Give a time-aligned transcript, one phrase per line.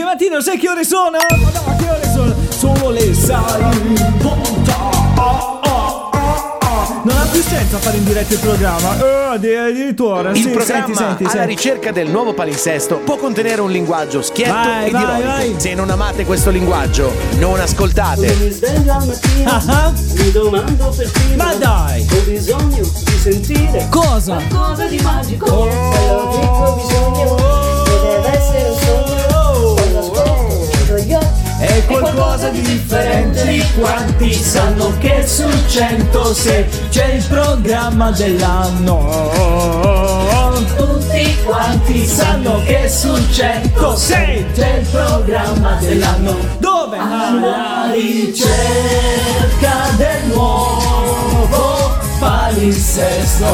[0.00, 1.18] DJ Mattino, sai che ore sono?
[1.28, 2.34] Ma no, che ore sono?
[2.48, 3.36] Sono le 6
[7.02, 8.96] Non ha più senso fare in diretta il programma.
[8.98, 10.30] Eh, addi- addirittura.
[10.30, 11.46] Il sì, programma senti, senti, alla senti.
[11.48, 15.26] ricerca del nuovo palinsesto può contenere un linguaggio schietto Vai, ed vai, ironico.
[15.28, 15.54] vai.
[15.58, 18.34] Se non amate questo linguaggio, non ascoltate.
[18.40, 22.06] Mi sveglio al mattino, Ah, mi domando per primo Ma dai!
[22.10, 24.36] Ho bisogno di sentire Cosa?
[24.48, 27.34] qualcosa di magico Allora ho bisogno
[28.02, 29.29] deve essere un sogno
[31.60, 39.30] È qualcosa di differente Quanti sanno che sul 100 se c'è il programma dell'anno.
[40.76, 46.36] Tutti quanti sanno che sul 100 se c'è il programma dell'anno.
[46.58, 46.98] Dove?
[46.98, 53.46] Alla ricerca del nuovo palinsesto.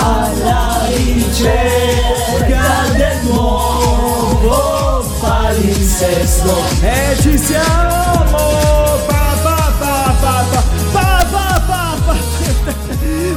[0.00, 2.62] Alla ricerca
[2.96, 4.83] del nuovo
[5.54, 8.73] palinsesto E ci siamo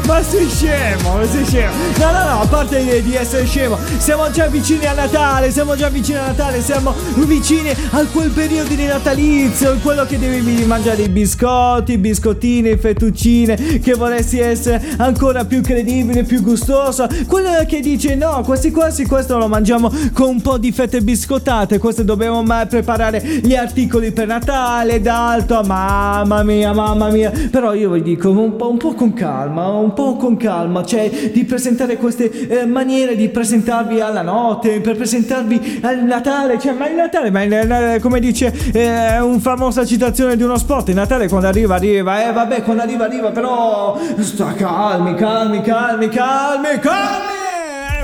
[0.06, 1.74] Ma sei scemo, sei scemo.
[1.98, 5.90] No no no, a parte di, essere scemo Siamo già vicini a Natale Siamo già
[5.90, 11.10] vicini a Natale Siamo vicini a quel periodo di natalizio Quello che devi mangiare i
[11.10, 17.08] biscotti Biscottine, fettuccine Che vorresti essere ancora più credibile Più gustoso.
[17.28, 21.80] Quello che dice no, questi quasi questo lo mangiamo Con un po' di fette biscottate.
[21.80, 27.32] Questo dobbiamo preparare gli articoli per Natale D'alto Mamma mia, mamma mia.
[27.52, 31.32] Però io vi dico un po', un po' con calma Un po' con calma Cioè
[31.34, 36.88] di presentare queste eh, maniere Di presentarvi alla notte Per presentarvi al Natale Cioè ma
[36.88, 41.28] il Natale Ma il- come dice eh, Un famosa citazione di uno spot Il Natale
[41.28, 47.37] quando arriva arriva Eh vabbè quando arriva arriva Però sta calmi calmi calmi calmi calmi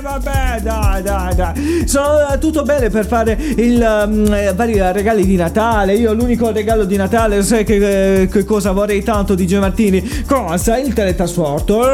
[0.04, 1.84] vabbè, dai, dai, dai.
[1.88, 5.96] Sono eh, tutto bene per fare il eh, vari regali di Natale.
[5.96, 10.24] Io l'unico regalo di Natale, sai che, eh, che cosa vorrei tanto di Gio Martini?
[10.28, 10.78] Cosa?
[10.78, 11.88] Il teletrasporto.
[11.88, 11.92] Eh,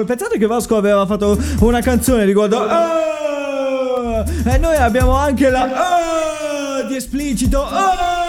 [0.00, 0.04] eh.
[0.04, 2.64] Pensate che Vasco aveva fatto una canzone riguardo.
[2.68, 4.24] eh,
[4.54, 6.80] e noi abbiamo anche la.
[6.80, 7.64] eh, di esplicito.
[7.66, 8.25] eh.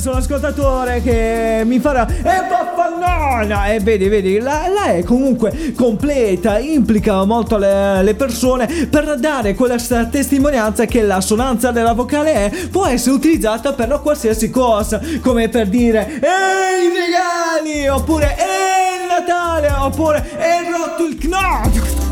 [0.00, 5.74] E adesso l'ascoltatore che mi farà E vaffannola E vedi, vedi, la, la è comunque
[5.76, 12.32] completa Implica molto le, le persone Per dare quella testimonianza Che la sonanza della vocale
[12.32, 17.86] è Può essere utilizzata per qualsiasi cosa Come per dire Ehi i regali!
[17.88, 19.70] Oppure Ehi Natale!
[19.80, 22.09] Oppure Ehi rotto il knot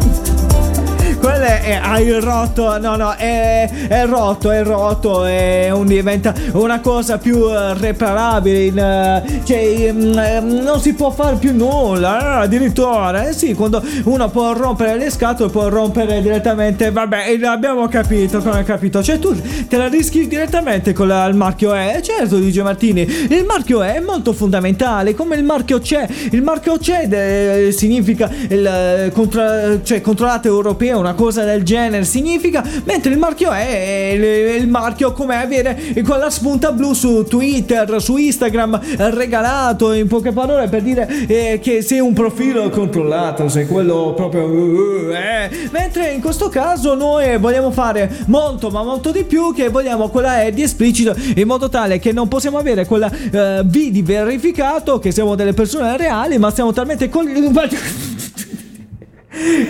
[1.18, 6.80] quello è hai rotto, no no, è, è rotto, è rotto, è un, diventa una
[6.80, 9.92] cosa più eh, reparabile, in, eh, cioè eh,
[10.40, 15.50] non si può fare più nulla, addirittura, eh sì, quando uno può rompere le scatole
[15.50, 19.34] può rompere direttamente, vabbè, abbiamo capito, come hai capito, cioè tu
[19.68, 23.94] te la rischi direttamente con la- il marchio E, certo dice Martini, il marchio E
[23.94, 30.00] è molto fondamentale, come il marchio CE, il marchio CE eh, significa il contra- cioè,
[30.00, 35.36] controllato europeo, una cosa del genere significa, mentre il marchio è il, il marchio come
[35.36, 38.80] avere quella spunta blu su Twitter, su Instagram,
[39.10, 44.44] regalato in poche parole per dire eh, che sei un profilo controllato, sei quello proprio...
[44.47, 45.68] uh, eh.
[45.70, 50.42] Mentre in questo caso noi vogliamo fare molto ma molto di più che vogliamo quella
[50.42, 54.98] E di esplicito in modo tale che non possiamo avere quella eh, V di verificato
[54.98, 57.08] che siamo delle persone reali ma siamo talmente...
[57.08, 57.26] Con...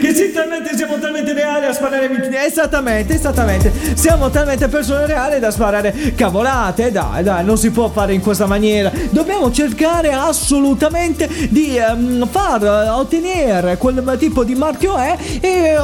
[0.01, 2.47] Che sì, talmente siamo talmente reali a sparare minchie.
[2.47, 3.71] Esattamente, esattamente.
[3.95, 6.91] Siamo talmente persone reali da sparare cavolate.
[6.91, 8.91] Dai, dai, non si può fare in questa maniera.
[9.11, 15.77] Dobbiamo cercare assolutamente di ehm, far eh, ottenere quel tipo di marchio E e eh,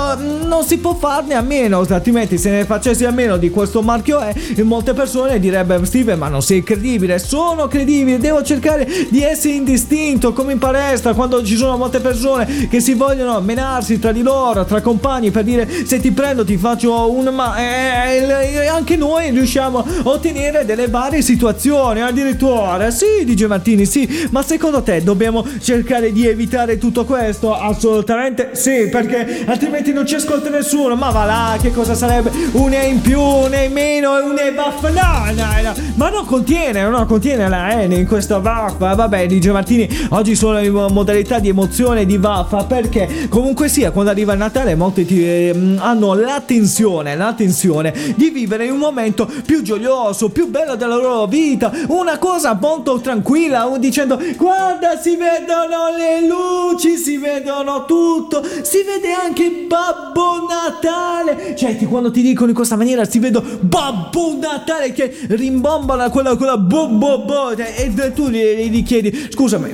[0.46, 1.84] non si può farne a meno.
[1.86, 6.28] Altrimenti, se ne facessi a meno di questo marchio E, molte persone direbbero: Steve, ma
[6.28, 7.18] non sei credibile.
[7.18, 8.18] Sono credibile.
[8.18, 12.94] Devo cercare di essere indistinto, come in palestra, quando ci sono molte persone che si
[12.94, 13.40] vogliono
[13.74, 17.56] menarsi tra di loro, tra compagni, per dire se ti prendo ti faccio un ma
[17.56, 22.90] eh, anche noi riusciamo a ottenere delle varie situazioni, addirittura.
[22.90, 27.54] Sì, dice Martini, sì, ma secondo te dobbiamo cercare di evitare tutto questo?
[27.54, 30.94] Assolutamente sì, perché altrimenti non ci ascolta nessuno.
[30.94, 32.30] Ma va là, che cosa sarebbe?
[32.52, 34.82] Un E in più, un E in meno e un E buff?
[34.82, 35.72] No, no, no.
[35.96, 38.76] Ma non contiene, no, contiene la N in questo buff.
[38.76, 43.90] Vabbè, dice Martini, oggi sono in modalità di emozione e di vaffa perché comunque sia
[43.90, 49.62] quando arriva il Natale molti ti, ehm, hanno l'attenzione, l'attenzione di vivere un momento più
[49.62, 56.26] gioioso, più bello della loro vita, una cosa molto tranquilla, dicendo guarda si vedono le
[56.26, 61.54] luci, si vedono tutto, si vede anche Babbo Natale!
[61.56, 66.36] Cioè, ti- quando ti dicono in questa maniera, si vedo Babbo Natale che rimbombala quella,
[66.36, 68.38] quella bo bo bo, cioè, e tu gli,
[68.70, 69.68] gli chiedi, scusa, ma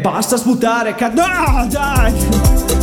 [0.00, 2.81] basta sputare, ca- no, dai!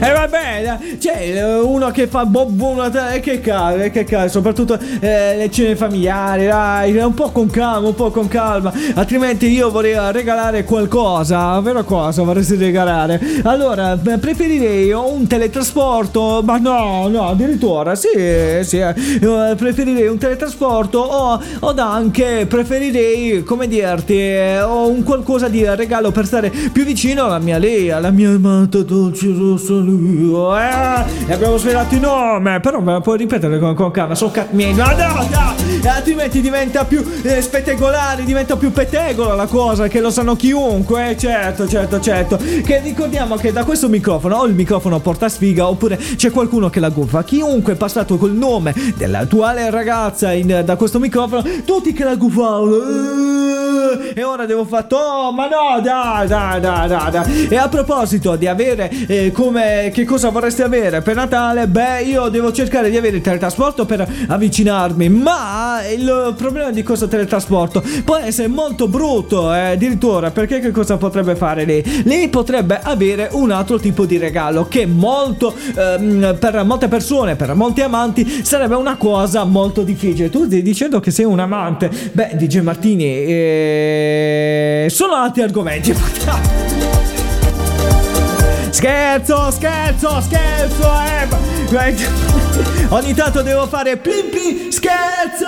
[0.00, 4.04] E va bene, c'è eh, uno che fa Babbo Natale, e che cazzo, e che
[4.04, 8.72] cazzo, soprattutto eh, le cene familiari, dai, un po' con calma, un po' con calma,
[8.94, 13.20] altrimenti io vorrei regalare qualcosa, vero cosa vorresti regalare?
[13.42, 18.08] Allora, preferirei un teletrasporto, ma no, no, addirittura, sì,
[18.62, 25.48] sì, eh, preferirei un teletrasporto o, o anche preferirei, come dirti, eh, o un qualcosa
[25.48, 29.26] di regalo per stare più vicino alla mia lei, alla mia amata dolce
[29.88, 34.30] Eh, e abbiamo svelato il nome, però me la puoi ripetere con, con calma, sono
[34.30, 34.74] cat miei.
[34.74, 40.00] No, no, no, e altrimenti diventa più eh, spettacolare, diventa più pettegola la cosa, che
[40.00, 42.36] lo sanno chiunque, eh, certo, certo, certo.
[42.36, 46.80] Che ricordiamo che da questo microfono, o il microfono porta sfiga, oppure c'è qualcuno che
[46.80, 47.24] la guffa.
[47.24, 53.57] Chiunque è passato col nome dell'attuale ragazza in- da questo microfono, tutti che la guffavano.
[54.14, 57.48] E ora devo fare, oh, ma no, dai, dai, dai, dai, dai.
[57.48, 61.66] E a proposito di avere, eh, come, che cosa vorreste avere per Natale?
[61.66, 67.08] Beh, io devo cercare di avere il teletrasporto per avvicinarmi, ma il problema di questo
[67.08, 72.02] teletrasporto può essere molto brutto, eh, addirittura, perché che cosa potrebbe fare lei?
[72.04, 77.54] Lei potrebbe avere un altro tipo di regalo che molto, ehm, per molte persone, per
[77.54, 80.30] molti amanti, sarebbe una cosa molto difficile.
[80.30, 81.90] Tu stai dicendo che sei un amante?
[82.12, 83.77] Beh, DJ Martini, eh,
[84.88, 85.94] sono altri argomenti.
[88.70, 91.26] Scherzo, scherzo, scherzo, eh.
[92.90, 95.46] Ogni tanto devo fare plin, scherzo!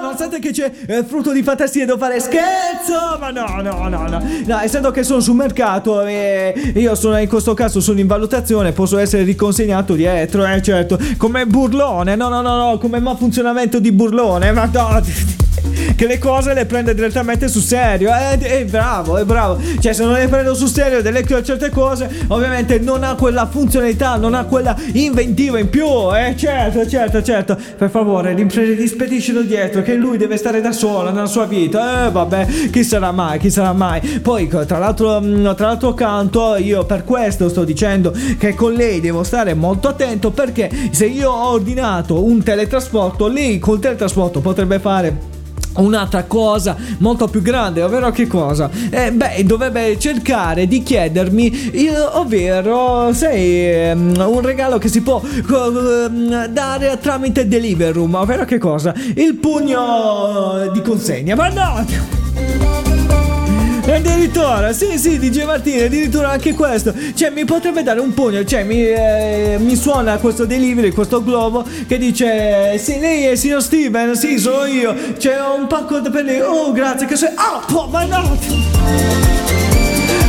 [0.00, 3.16] Nonostante che c'è eh, frutto di fantasia, devo fare scherzo!
[3.20, 4.22] Ma no, no, no, no.
[4.44, 8.72] No, essendo che sono sul mercato e io sono in questo caso sono in valutazione,
[8.72, 10.98] posso essere riconsegnato dietro, eh, certo.
[11.16, 15.00] Come burlone, no, no, no, no, come funzionamento di burlone, ma no
[15.96, 18.10] che le cose le prende direttamente sul serio.
[18.10, 19.60] Eh, è bravo, è bravo.
[19.78, 24.16] Cioè, se non le prendo sul serio delle certe cose, ovviamente non ha quella funzionalità,
[24.16, 25.86] non ha quella inventiva in più.
[26.14, 27.58] Eh, certo, certo, certo.
[27.76, 32.06] Per favore, rispediscilo dietro, che lui deve stare da solo nella sua vita.
[32.06, 34.00] Eh, vabbè, chi sarà mai, chi sarà mai.
[34.20, 39.00] Poi, tra l'altro, mh, tra l'altro canto, io per questo sto dicendo che con lei
[39.00, 44.78] devo stare molto attento perché se io ho ordinato un teletrasporto, lei col teletrasporto potrebbe
[44.78, 45.40] fare
[45.76, 48.70] un'altra cosa molto più grande, ovvero che cosa?
[48.90, 55.20] Eh, beh, dovrebbe cercare di chiedermi, io- ovvero sei ehm, un regalo che si può
[55.22, 58.94] ehm, dare tramite Deliveroo, ovvero che cosa?
[59.14, 62.21] Il pugno di consegna, ma no!
[63.94, 66.94] Addirittura, sì, sì, DJ Martini, addirittura anche questo.
[67.14, 71.64] Cioè, mi potrebbe dare un pugno, cioè, mi, eh, mi suona questo delivery, questo globo
[71.86, 74.94] che dice: Sì, lei è il signor Steven, sì, sono io.
[75.18, 76.40] C'è un pacco per lei.
[76.40, 77.30] Oh, grazie, che sei.
[77.34, 79.41] Ah, oh, ma no!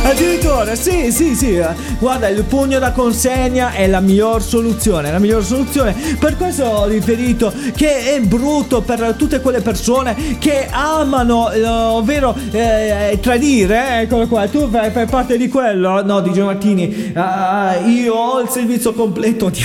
[0.06, 1.60] Addirittura, sì, sì, sì.
[1.98, 5.10] Guarda, il pugno da consegna è la miglior soluzione.
[5.10, 5.94] La miglior soluzione.
[6.18, 12.34] Per questo ho riferito che è brutto per tutte quelle persone che amano, eh, ovvero
[12.50, 13.98] eh, tradire.
[13.98, 14.46] eh, Eccolo qua.
[14.46, 16.02] Tu fai, fai parte di quello?
[16.04, 17.12] No, DJ Martini.
[17.14, 19.64] ah, io ho il servizio completo di.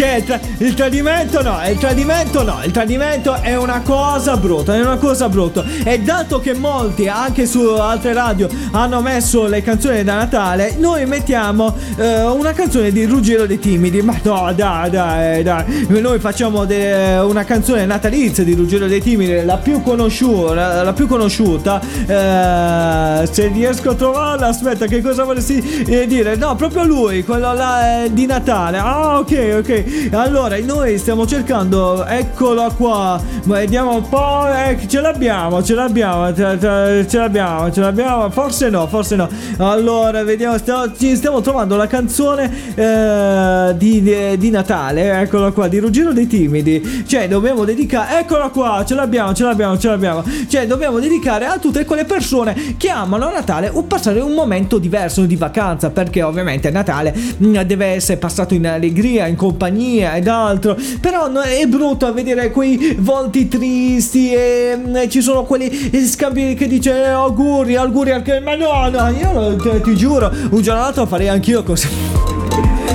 [0.00, 4.74] Cioè, il, tra- il tradimento no, il tradimento no, il tradimento è una cosa brutta,
[4.74, 5.62] è una cosa brutta.
[5.84, 11.04] E dato che molti, anche su altre radio, hanno messo le canzoni da Natale, noi
[11.04, 14.00] mettiamo eh, una canzone di Ruggero dei Timidi.
[14.00, 15.86] Ma no, dai, dai, dai.
[15.88, 21.08] Noi facciamo de- una canzone natalizia di Ruggero dei Timidi, la più conosciuta, la, più
[21.08, 21.78] conosciuta.
[22.06, 26.36] Eh, se riesco a trovarla, aspetta, che cosa volessi eh, dire?
[26.36, 28.78] No, proprio lui, quello là eh, di Natale.
[28.78, 29.88] Ah, ok, ok.
[30.12, 33.20] Allora, noi stiamo cercando, eccola qua.
[33.44, 34.46] Vediamo un po'.
[34.48, 38.30] eh, ce l'abbiamo, ce l'abbiamo, ce, l'abbiamo, ce l'abbiamo.
[38.30, 39.28] Forse no, forse no.
[39.58, 45.20] Allora, vediamo, stiamo, stiamo trovando la canzone eh, di, di- di Natale.
[45.22, 47.04] Eccola qua, di Ruggero dei Timidi.
[47.06, 48.20] Cioè, dobbiamo dedicare.
[48.20, 50.22] Eccola qua, ce l'abbiamo, ce l'abbiamo, ce l'abbiamo.
[50.48, 55.24] Cioè, dobbiamo dedicare a tutte quelle persone che amano Natale o passare un momento diverso
[55.24, 55.90] di vacanza.
[55.90, 60.76] Perché ovviamente Natale mm, deve essere passato in allegria, in compagnia ed altro.
[61.00, 65.70] Però è brutto vedere quei volti tristi e mm, ci sono quelli
[66.06, 68.40] scambi che dice eh, auguri, auguri anche.
[68.40, 72.29] Ma no, no, io ti, ti giuro, un giorno o l'altro farei anch'io così.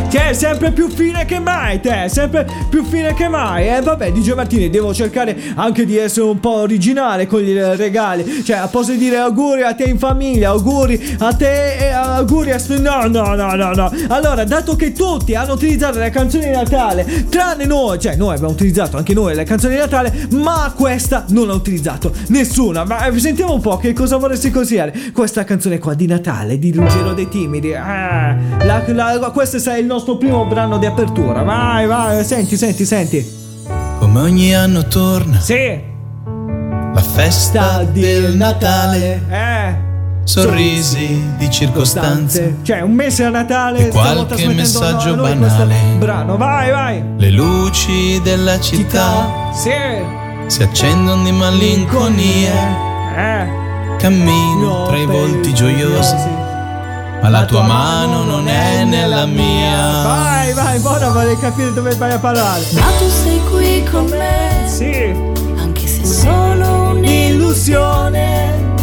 [0.10, 3.68] Che è sempre più fine che mai, te, sempre più fine che mai.
[3.68, 7.54] E eh, vabbè, DJ Martini, devo cercare anche di essere un po' originale con i
[7.76, 8.44] regali.
[8.44, 12.62] Cioè, posso dire auguri a te in famiglia, auguri a te e auguri a...
[12.80, 13.92] No, no, no, no, no.
[14.08, 18.54] Allora, dato che tutti hanno utilizzato le canzoni di Natale, tranne noi, cioè noi abbiamo
[18.54, 22.86] utilizzato anche noi le canzoni di Natale, ma questa non ha utilizzato nessuna.
[22.86, 24.94] Ma eh, sentiamo un po' che cosa vorresti consigliare.
[25.12, 27.74] Questa canzone qua di Natale, di Ruggero dei Timidi.
[27.74, 31.42] Ah, la, la, questo sarà il nostro nostro primo brano di apertura.
[31.42, 33.26] Vai, vai, senti, senti, senti.
[33.98, 35.40] Come ogni anno torna.
[35.40, 35.82] Sì.
[36.94, 39.24] La festa del Natale.
[39.28, 39.84] Eh.
[40.24, 42.58] Sorrisi di circostanze.
[42.62, 43.88] Cioè, un mese a Natale.
[43.88, 45.76] E qualche messaggio banale.
[45.98, 47.04] Brano, vai, vai.
[47.18, 49.50] Le luci della città.
[49.54, 49.72] Sì.
[50.46, 52.54] Si accendono di malinconia.
[53.18, 53.64] Eh.
[53.98, 56.44] Cammino no, tra i volti gioiosi
[57.26, 60.04] ma la tua mano non è nella mia.
[60.04, 62.64] Vai, vai, ora vorrei capire dove vai a parlare.
[62.74, 64.64] Ma tu sei qui con me.
[64.68, 65.12] Sì.
[65.58, 68.74] Anche se solo un'illusione.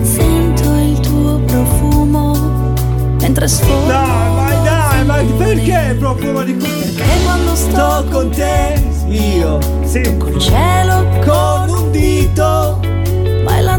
[0.00, 2.72] Sento il tuo profumo
[3.18, 3.86] mentre sfondo.
[3.88, 6.68] Dai, vai, dai, ma perché il profumo di qui?
[6.68, 10.16] Perché quando sto, sto con te, io, sì.
[10.18, 12.78] col cielo, con un dito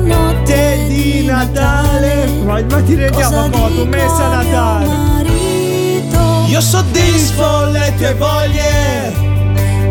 [0.04, 2.26] notte di Natale.
[2.44, 4.86] Ma, ma ti rendiamo conto, messa a Natale.
[4.86, 9.14] Marito, Io soddisfo le tue voglie.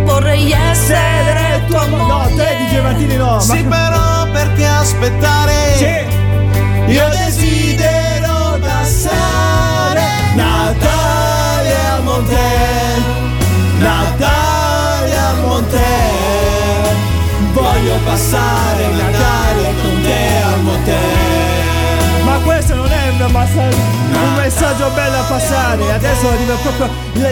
[0.05, 2.07] Vorrei essere tua moglie.
[2.07, 3.41] No, te DJ Martini no.
[3.41, 3.77] Sì, ma...
[3.77, 5.53] però perché aspettare?
[5.77, 6.93] Sì.
[6.93, 10.03] Io desidero passare
[10.35, 12.37] Natale a Monte.
[13.79, 15.81] Natale a Monte.
[17.53, 19.12] Voglio passare Natale
[23.29, 25.93] massa- un messaggio bello da passare.
[25.93, 26.89] Adesso arriva proprio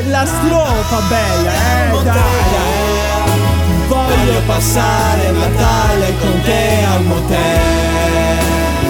[0.08, 1.50] la strofa bella.
[1.50, 3.88] Eh, dai, dai.
[3.88, 8.38] Voglio passare Natale con te al motel.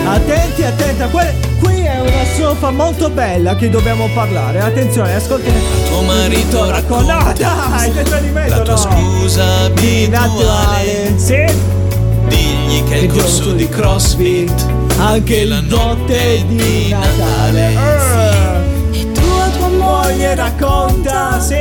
[0.07, 4.61] Attenti, attenta, que- qui è una strofa molto bella che dobbiamo parlare.
[4.61, 5.53] Attenzione, ascolti.
[5.89, 8.79] Tuo marito racconta No, dai, che tradimento la tua no.
[8.79, 11.15] scusa abituale.
[11.17, 11.79] Sì.
[12.31, 14.67] Digli che il corso di CrossFit
[14.99, 17.75] Anche la notte di Natale.
[17.75, 18.69] Natale.
[18.93, 19.01] Eh.
[19.01, 21.55] E tu a tua moglie racconta, sì.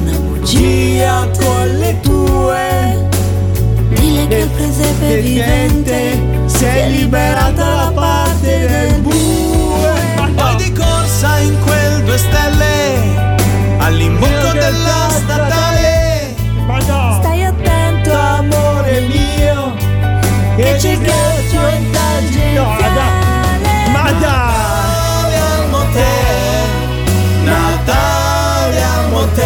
[0.00, 3.08] una bugia Gia con le tue.
[3.90, 10.34] Dile che il presepe vivente si è liberata la parte del bue.
[10.34, 15.85] Poi di corsa in quel due stelle all'imbocco della statale.
[20.78, 21.90] Ghiaccio in
[22.54, 23.90] No, dai.
[23.92, 24.54] Ma dai,
[25.24, 26.68] Natale al motel,
[27.44, 29.44] Natale al motel.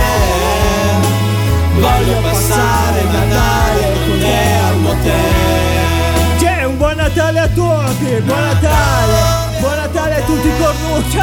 [1.74, 6.38] Voglio passare Natale con te al motel.
[6.38, 11.16] c'è un buon Natale a tutti, buon Natale, buon Natale a tutti cornuti.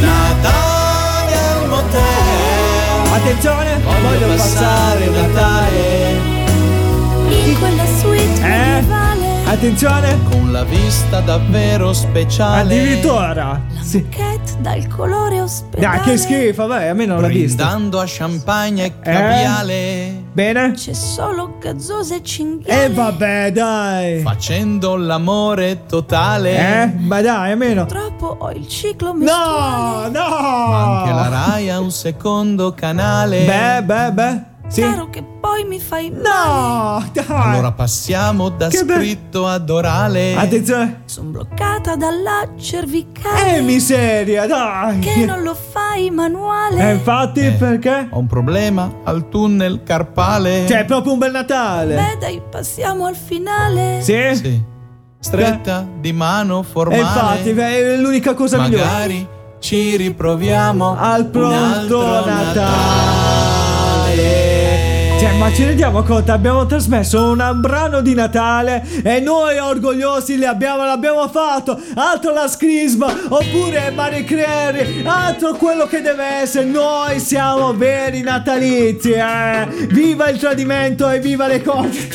[0.00, 3.12] Natale al motel.
[3.14, 6.20] Attenzione, Voglio passare Natale
[7.28, 8.48] In quella suite Eh?
[8.48, 12.60] medievale attenzione, con la vista davvero speciale.
[12.62, 13.60] addirittura.
[13.82, 14.00] Sì.
[14.02, 17.56] Moquette dal colore ospedale Dai, che schifo, vai, a me non l'ha visto.
[17.56, 20.22] Brindando a champagne e caviale.
[20.32, 20.72] Bene?
[20.72, 24.20] C'è solo gazzose e cinghiale E vabbè, dai.
[24.22, 26.82] Facendo l'amore totale.
[26.82, 26.92] Eh?
[26.98, 27.84] Ma dai, a me no.
[27.86, 30.74] Purtroppo ho il ciclo No, mestruale no.
[30.74, 33.44] Anche la Rai ha un secondo canale.
[33.44, 34.52] Beh, beh, beh.
[34.74, 34.80] Sì.
[34.80, 37.24] Chiaro che poi mi fai male No, dai.
[37.28, 40.34] Allora passiamo da Che be- scritto ad orale.
[40.34, 41.02] Attenzione.
[41.04, 44.98] Sono bloccata dalla cervicale Eh, miseria, dai.
[44.98, 48.08] Che non lo fai manuale Eh, infatti, perché?
[48.10, 50.66] Ho un problema al tunnel carpale.
[50.66, 51.94] Cioè, è proprio un bel Natale.
[51.94, 54.34] Beh dai passiamo al finale Sì?
[54.34, 54.62] Sì.
[55.20, 57.00] Stretta di mano E formale.
[57.00, 58.82] infatti, beh, è l'unica cosa migliore.
[58.84, 59.28] Magari
[59.60, 63.23] ci riproviamo Al un pronto altro Natale.
[65.38, 71.28] Ma ci rendiamo conto, abbiamo trasmesso un brano di Natale e noi orgogliosi abbiamo, l'abbiamo
[71.28, 71.78] fatto.
[71.94, 76.64] Altro la scrisma, oppure Marie Claire, altro quello che deve essere.
[76.64, 79.66] Noi siamo veri natalizi, eh.
[79.90, 82.08] Viva il tradimento e viva le cose.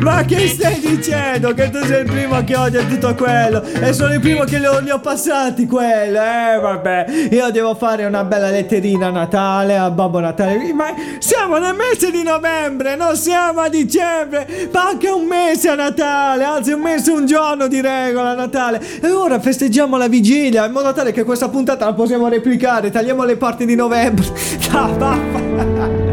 [0.00, 1.54] Ma che stai dicendo?
[1.54, 3.62] Che tu sei il primo che odia tutto quello.
[3.62, 7.28] E sono il primo che li ho passati quello Eh vabbè.
[7.30, 10.72] Io devo fare una bella letterina a Natale A Babbo Natale.
[10.72, 10.86] Ma
[11.18, 14.68] siamo nel mese di novembre Non siamo a dicembre.
[14.72, 18.80] Manca un mese a Natale Anzi un mese un giorno di regola a Natale.
[19.00, 22.90] E ora festeggiamo la vigilia In modo tale che questa puntata la possiamo replicare.
[22.90, 24.26] Tagliamo le parti di novembre.
[24.74, 26.03] Ah, vaffa-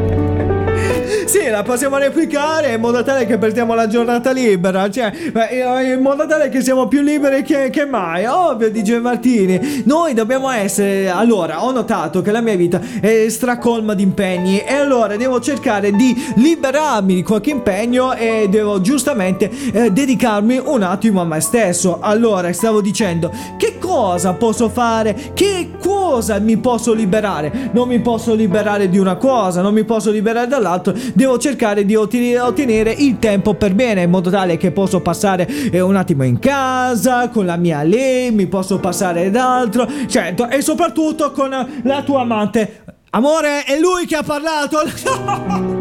[1.31, 4.89] sì, la possiamo replicare in modo tale che perdiamo la giornata libera.
[4.89, 8.25] Cioè, eh, in modo tale che siamo più liberi che, che mai.
[8.25, 9.81] Ovvio, dice Martini.
[9.85, 11.09] Noi dobbiamo essere.
[11.09, 14.59] Allora, ho notato che la mia vita è stracolma di impegni.
[14.59, 18.13] E allora devo cercare di liberarmi di qualche impegno.
[18.13, 22.00] E devo giustamente eh, dedicarmi un attimo a me stesso.
[22.01, 25.31] Allora, stavo dicendo, che cosa posso fare?
[25.33, 27.69] Che cosa mi posso liberare?
[27.71, 30.93] Non mi posso liberare di una cosa, non mi posso liberare dall'altro.
[31.21, 35.79] Devo cercare di ottenere il tempo per bene in modo tale che posso passare eh,
[35.79, 41.29] un attimo in casa con la mia lei, mi posso passare d'altro, certo, e soprattutto
[41.29, 41.51] con
[41.83, 42.85] la tua amante.
[43.11, 45.80] Amore, è lui che ha parlato.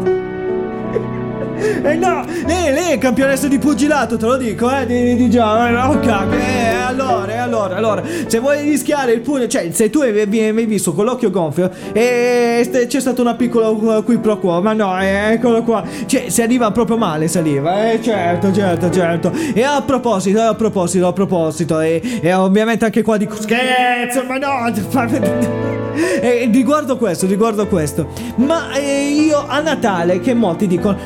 [1.61, 5.69] Eh no, lei, lei è campionessa di pugilato, te lo dico, eh, di, di già,
[5.69, 10.19] eh, eh, allora, eh, allora, allora, se vuoi rischiare il pugno, cioè, se tu hai-
[10.19, 14.59] hai visto con l'occhio gonfio, e st- c'è stata una piccola uh, qui pro quo,
[14.61, 19.31] ma no, eh, eccolo qua, cioè, si arriva proprio male, saliva, eh, certo, certo, certo,
[19.53, 24.37] e a proposito, a proposito, a proposito, e, e ovviamente anche qua dico, scherzo, ma
[24.37, 25.59] no,
[26.21, 30.97] E riguardo questo, riguardo questo, ma eh, io a Natale che molti dicono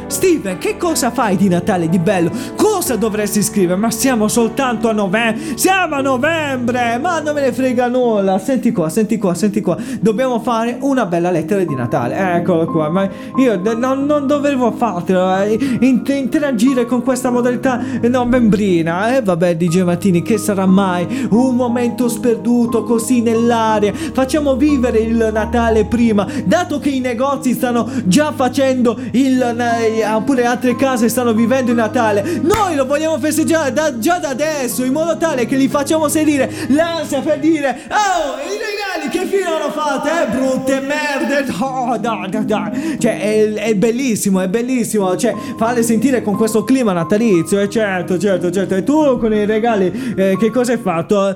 [0.45, 2.29] Steven, che cosa fai di Natale di bello?
[2.55, 3.79] Cosa dovresti scrivere?
[3.79, 8.37] Ma siamo soltanto a novembre, siamo a novembre, ma non me ne frega nulla.
[8.37, 12.15] Senti qua, senti qua, senti qua, dobbiamo fare una bella lettera di Natale.
[12.35, 19.15] Eccolo qua, ma io non, non dovevo fartelo, eh, in- interagire con questa modalità novembrina.
[19.15, 23.93] E vabbè, dice Martini, che sarà mai un momento sperduto così nell'aria?
[23.93, 30.03] Facciamo vivere il Natale prima, dato che i negozi stanno già facendo il eh,
[30.35, 32.39] oppure altre case stanno vivendo il Natale.
[32.41, 36.51] Noi lo vogliamo festeggiare da- già da adesso, in modo tale che li facciamo sedere
[36.69, 41.45] l'ansia per dire "Oh, i regali che fine hanno fatto, eh, brutte merde".
[41.59, 42.97] Oh, dai, dai, dai.
[42.99, 48.17] Cioè, è, è bellissimo, è bellissimo, cioè, farle sentire con questo clima natalizio, eh, certo,
[48.17, 48.75] certo, certo.
[48.75, 51.29] E tu con i regali eh, che cosa hai fatto?
[51.29, 51.35] Eh,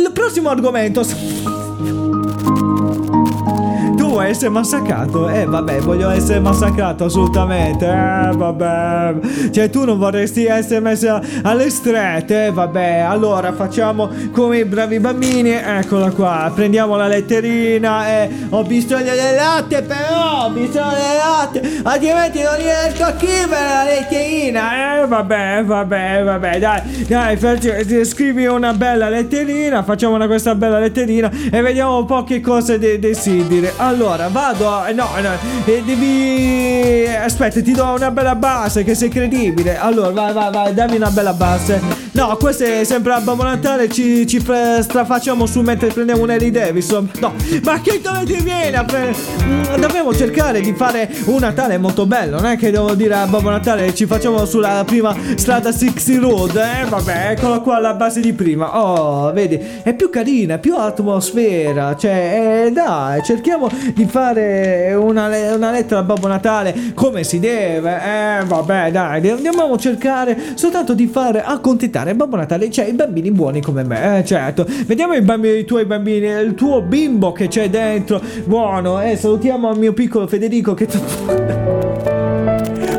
[0.00, 1.02] il prossimo argomento
[4.26, 5.28] essere massacrato?
[5.28, 7.86] Eh vabbè, voglio essere massacrato assolutamente.
[7.86, 9.14] Eh vabbè.
[9.50, 12.46] Cioè tu non vorresti essere messo alle strette?
[12.46, 15.50] Eh vabbè, allora facciamo come i bravi bambini.
[15.50, 21.80] Eccola qua, prendiamo la letterina e ho bisogno del latte però, ho bisogno del latte.
[21.82, 25.02] Altrimenti non riesco a scrivere la letterina.
[25.02, 30.78] Eh vabbè, vabbè, vabbè, dai, dai, facci- scrivi una bella letterina, facciamo una questa bella
[30.78, 33.70] letterina e vediamo un po' che cosa de- desideri.
[33.76, 34.68] Allora, vado.
[34.68, 35.30] a- No, no,
[35.66, 37.06] eh, devi.
[37.06, 39.76] Aspetta, ti do una bella base che sei credibile.
[39.78, 41.80] Allora, vai, vai, vai, dammi una bella base.
[42.16, 43.90] No, questo è sempre a Babbo Natale.
[43.90, 47.10] Ci, ci pre- strafacciamo su mentre prendiamo un Harley Davidson.
[47.20, 49.14] No, ma che dove ti viene a pre-
[49.46, 52.40] Mm, Dobbiamo cercare di fare un Natale molto bello.
[52.40, 56.56] Non è che devo dire a Babbo Natale ci facciamo sulla prima strada 60 Road.
[56.56, 58.80] Eh, vabbè, eccolo qua la base di prima.
[58.80, 61.94] Oh, vedi, è più carina, più atmosfera.
[61.96, 67.38] Cioè, eh, dai, cerchiamo di fare una, le- una lettera a Babbo Natale come si
[67.38, 68.00] deve.
[68.40, 73.60] Eh, vabbè, dai, dobbiamo cercare soltanto di fare accontentare Babbo Natale, cioè i bambini buoni
[73.60, 74.18] come me.
[74.18, 74.66] Eh, certo.
[74.86, 78.20] Vediamo i, bambini, i tuoi bambini, il tuo bimbo che c'è dentro.
[78.44, 80.86] Buono, eh, salutiamo il mio piccolo Federico che...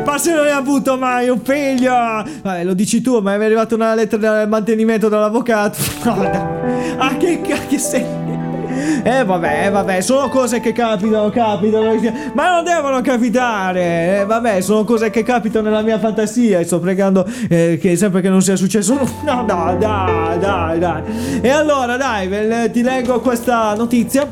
[0.04, 1.92] Ma se non hai avuto mai un figlio!
[1.92, 5.78] Vabbè, lo dici tu, ma è arrivata una lettera del mantenimento dall'avvocato.
[6.98, 8.27] ah, che cacchio sei?
[9.02, 11.94] Eh vabbè, eh, vabbè, sono cose che capitano, capitano,
[12.34, 14.20] ma non devono capitare.
[14.20, 18.20] Eh, vabbè, sono cose che capitano nella mia fantasia e sto pregando eh, che sempre
[18.20, 18.96] che non sia successo.
[19.28, 21.02] No, no, dai, dai, dai.
[21.40, 24.26] E allora, dai, ti leggo questa notizia.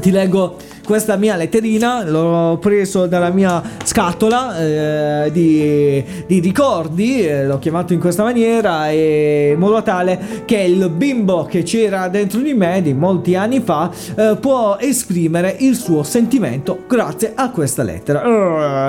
[0.00, 7.44] Ti leggo questa mia letterina, l'ho preso dalla mia scatola eh, di, di ricordi, eh,
[7.44, 12.40] l'ho chiamato in questa maniera, e in modo tale che il bimbo che c'era dentro
[12.40, 17.82] di me di molti anni fa eh, può esprimere il suo sentimento grazie a questa
[17.82, 18.22] lettera.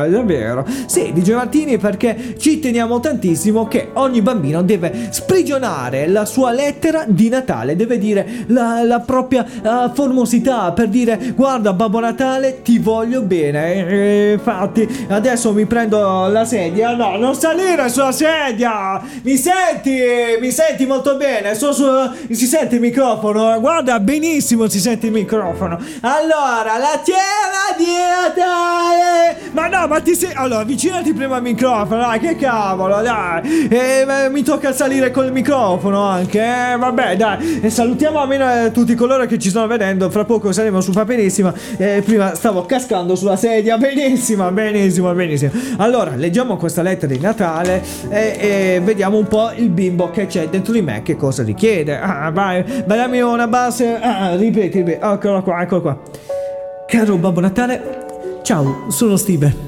[0.05, 0.65] Eh, davvero?
[0.85, 7.05] Sì, dice Martini perché ci teniamo tantissimo che ogni bambino deve sprigionare la sua lettera
[7.07, 12.61] di Natale, deve dire la, la propria eh, formosità per dire guarda Babbo Babbo Natale,
[12.63, 13.87] ti voglio bene.
[13.87, 16.93] E, infatti, adesso mi prendo la sedia.
[16.93, 19.01] No, non salire sulla sedia.
[19.21, 19.97] Mi senti?
[20.41, 21.55] Mi senti molto bene?
[21.55, 21.85] Sto su,
[22.29, 23.57] si sente il microfono?
[23.61, 25.79] Guarda, benissimo si sente il microfono.
[26.01, 29.37] Allora, la tierra di Natale.
[29.51, 30.31] Ma no, ma ti sei...
[30.33, 33.69] Allora, avvicinati prima al microfono, dai, che cavolo, dai.
[33.69, 36.41] E, eh, mi tocca salire col microfono anche.
[36.41, 37.61] Eh, vabbè, dai.
[37.61, 40.09] E salutiamo almeno eh, tutti coloro che ci stanno vedendo.
[40.09, 41.53] Fra poco saremo su Paperissima.
[41.77, 43.77] Eh, prima stavo cascando sulla sedia.
[43.77, 45.51] Benissimo, benissimo, benissimo.
[45.77, 50.49] Allora, leggiamo questa lettera di Natale e, e vediamo un po' il bimbo che c'è
[50.49, 51.99] dentro di me che cosa richiede.
[51.99, 53.95] Ah, vai, ballami una base.
[54.01, 54.99] Ah, ripeti, ripeti.
[55.03, 55.99] Eccolo qua, eccolo qua.
[56.87, 58.05] Caro Babbo Natale,
[58.41, 59.66] ciao, sono Steve.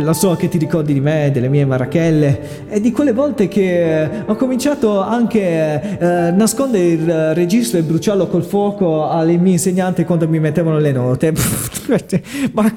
[0.00, 4.02] Lo so che ti ricordi di me, delle mie marachelle e di quelle volte che
[4.02, 9.36] eh, ho cominciato anche a eh, nascondere il eh, registro e bruciarlo col fuoco alle
[9.36, 11.32] mie insegnanti quando mi mettevano le note.
[12.52, 12.72] ma,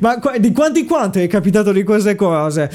[0.00, 2.70] ma, di quanti quanto è capitato di queste cose?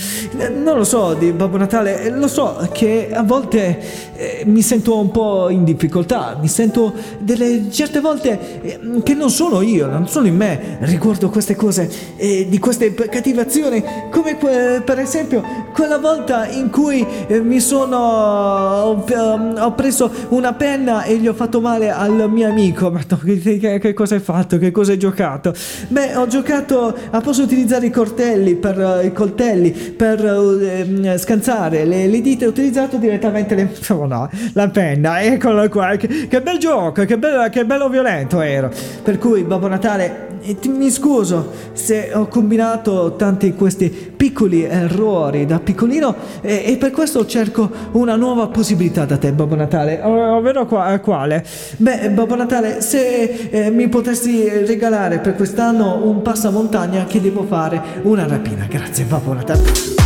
[0.56, 3.80] Non lo so, di Babbo Natale, lo so che a volte
[4.16, 9.30] eh, mi sento un po' in difficoltà, mi sento delle certe volte eh, che non
[9.30, 14.38] sono io, non sono in me, riguardo queste cose, eh, di queste cattive azioni come
[14.38, 15.44] que- per esempio
[15.74, 21.28] quella volta in cui eh, mi sono ho, ehm, ho, preso una penna e gli
[21.28, 22.92] ho fatto male al mio amico.
[22.92, 24.58] Ma no, che, che, cosa hai fatto?
[24.58, 25.54] Che cosa hai giocato?
[25.88, 31.86] Beh ho giocato a posso utilizzare i coltelli per uh, i coltelli per uh, scansare
[31.86, 36.42] le, le dita ho utilizzato direttamente le oh no la penna eccola qua che, che
[36.42, 38.72] bel gioco che bello, che bello violento ero.
[39.04, 40.33] Per cui Babbo Natale
[40.68, 47.26] mi scuso se ho combinato tanti questi piccoli errori da piccolino e, e per questo
[47.26, 50.02] cerco una nuova possibilità da te, Babbo Natale.
[50.02, 51.46] Ovvero qua, quale?
[51.78, 57.82] Beh, Babbo Natale, se eh, mi potessi regalare per quest'anno un passamontagna che devo fare
[58.04, 58.66] una rapina.
[58.70, 60.03] Grazie, Babbo Natale.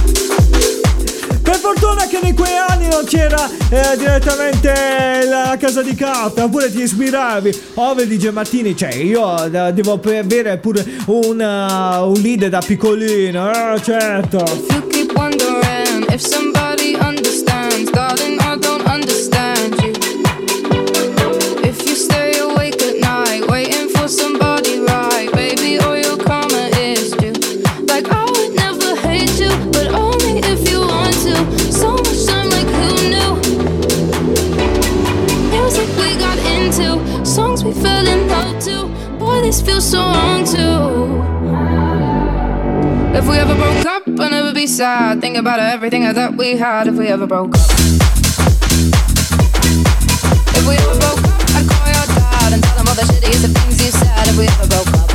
[2.18, 6.72] Per fortuna che in quei anni non c'era eh, direttamente la casa di carta, oppure
[6.72, 7.62] ti ispiravi.
[7.76, 13.82] Ove DJ Martini, cioè io eh, devo avere pure una, un lead da piccolino, eh,
[13.82, 14.44] certo.
[14.70, 15.14] You keep
[39.68, 41.22] Feels so wrong too.
[43.18, 45.20] If we ever broke up, I'd never be sad.
[45.20, 47.70] Think about everything I thought we had if we ever broke up.
[50.56, 53.44] If we ever broke up, I'd call your dad and tell him all the shittiest
[53.44, 55.07] of things you said if we ever broke up.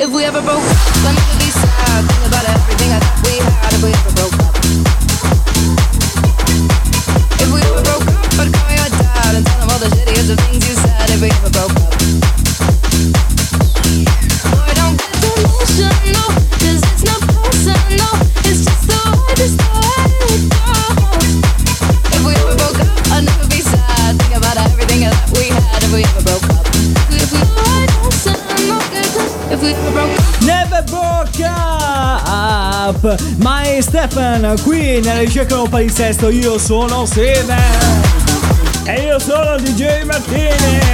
[0.00, 2.04] If we ever broke up, I'd never be sad.
[2.06, 3.72] Think about everything I thought we had.
[3.74, 4.57] If we ever broke up.
[33.98, 37.58] Stefan qui nella ricerca del palinsesto Io sono Steven
[38.84, 40.86] E io sono DJ Martini.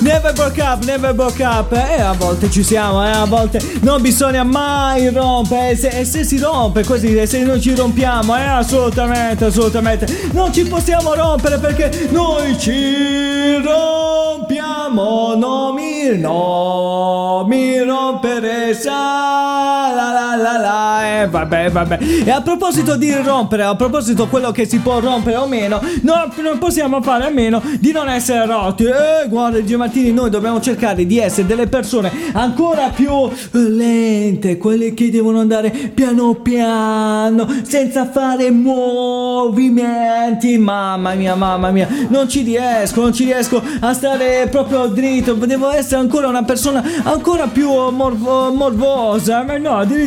[0.00, 1.72] Never broke up, never broke up.
[1.72, 5.70] E a volte ci siamo, eh, a volte non bisogna mai rompere.
[5.70, 10.30] E se, e se si rompe così, se non ci rompiamo Eh, assolutamente, assolutamente.
[10.32, 15.34] Non ci possiamo rompere perché noi ci rompiamo.
[15.36, 21.98] Non mi, no, mi rompere sa la la la la E vabbè, vabbè.
[22.24, 26.30] E a proposito di rompere, a proposito quello che si può rompere o meno No,
[26.42, 30.60] non possiamo fare a meno di non essere rotti Eh, guarda Gio Martini, noi dobbiamo
[30.60, 37.46] cercare di essere delle persone ancora più eh, lente Quelle che devono andare piano piano
[37.62, 40.58] Senza fare movimenti.
[40.58, 45.34] Mamma mia, mamma mia Non ci riesco, non ci riesco a stare proprio dritto.
[45.34, 49.42] Devo essere ancora una persona ancora più morvo- morbosa.
[49.42, 49.97] Ma no, addirittura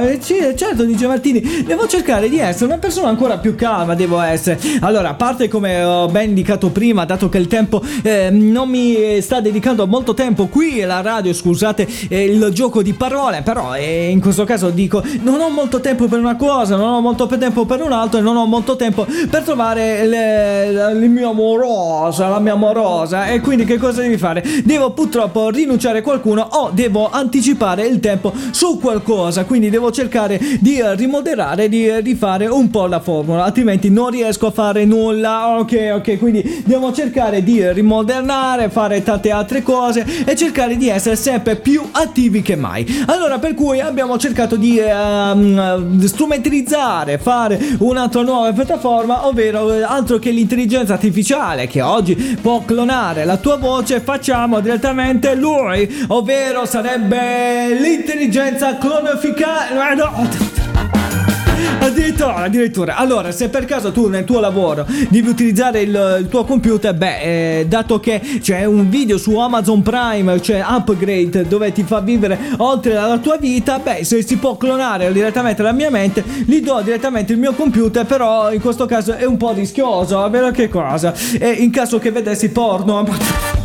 [0.00, 4.20] Eh, sì, certo dice Martini Devo cercare di essere una persona ancora più calma Devo
[4.20, 4.58] essere.
[4.80, 9.20] Allora, a parte come ho ben indicato prima Dato che il tempo eh, non mi
[9.20, 14.08] sta dedicando molto tempo qui alla radio Scusate eh, il gioco di parole Però eh,
[14.10, 17.64] in questo caso dico Non ho molto tempo per una cosa Non ho molto tempo
[17.64, 22.38] per un altro E non ho molto tempo per trovare le- il mio amorosa La
[22.40, 23.26] mia amorosa.
[23.26, 24.42] E quindi che cosa devi fare?
[24.64, 30.40] Devo purtroppo rinunciare a qualcuno O devo anticipare il tempo su qualcosa Quindi devo cercare
[30.60, 34.84] di eh, rimoderare Di eh, rifare un po' la formula Altrimenti non riesco a fare
[34.84, 35.58] nulla.
[35.58, 41.16] Ok ok quindi devo cercare di rimodernare Fare tante altre cose E cercare di essere
[41.16, 43.04] sempre più attivi che mai.
[43.06, 50.30] Allora per cui abbiamo cercato di ehm, strumentalizzare Fare un'altra nuova piattaforma Ovvero altro che
[50.30, 58.76] l'intelligenza artificiale Che oggi può clonare la tua voce Facciamo direttamente lui Ovvero sarebbe l'intelligenza
[58.82, 60.60] clonificale no.
[61.78, 62.96] Addirittura, addirittura.
[62.96, 67.60] Allora, se per caso tu nel tuo lavoro devi utilizzare il, il tuo computer, beh,
[67.60, 72.38] eh, dato che c'è un video su Amazon Prime, cioè Upgrade, dove ti fa vivere
[72.58, 76.80] oltre la tua vita, beh, se si può clonare direttamente la mia mente, gli do
[76.82, 81.14] direttamente il mio computer, però in questo caso è un po' rischioso, vero che cosa?
[81.38, 83.61] E in caso che vedessi porno...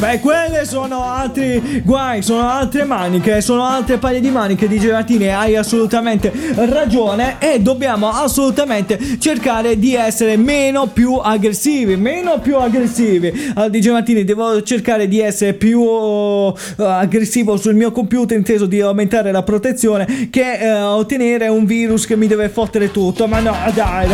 [0.00, 5.34] Beh, quelle sono altri guai, sono altre maniche, sono altre paia di maniche di gelatine,
[5.34, 13.52] hai assolutamente ragione e dobbiamo assolutamente cercare di essere meno più aggressivi, meno più aggressivi.
[13.54, 18.80] Al di Martini devo cercare di essere più uh, aggressivo sul mio computer, inteso di
[18.80, 23.26] aumentare la protezione che uh, ottenere un virus che mi deve fottere tutto.
[23.26, 24.08] Ma no, dai.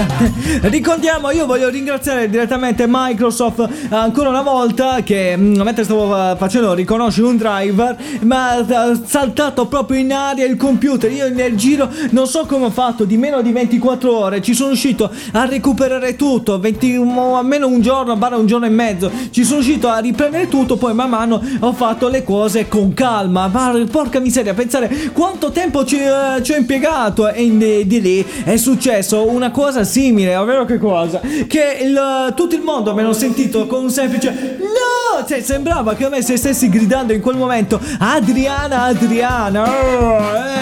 [0.62, 6.74] Ricordiamo, io voglio ringraziare direttamente Microsoft ancora una volta che mm, mentre stavo uh, facendo
[6.74, 11.10] riconoscere un driver mi ha uh, saltato proprio in aria il computer.
[11.12, 14.70] Io nel giro non so come ho fatto di meno di 24 ore ci sono
[14.70, 16.58] riuscito a recuperare tutto.
[16.58, 20.48] 20, um, almeno un giorno barra un giorno e mezzo ci sono riuscito a riprendere
[20.48, 20.76] tutto.
[20.76, 23.46] Poi man mano ho fatto le cose con calma.
[23.46, 27.28] Ma porca miseria pensare quanto tempo ci, uh, ci ho impiegato.
[27.28, 31.20] E in, di lì è successo una cosa simile ovvero che cosa?
[31.20, 34.95] Che il, tutto il mondo mi hanno sentito con un semplice no
[35.26, 40.18] cioè, sembrava che a me se stessi gridando in quel momento Adriana, Adriana oh,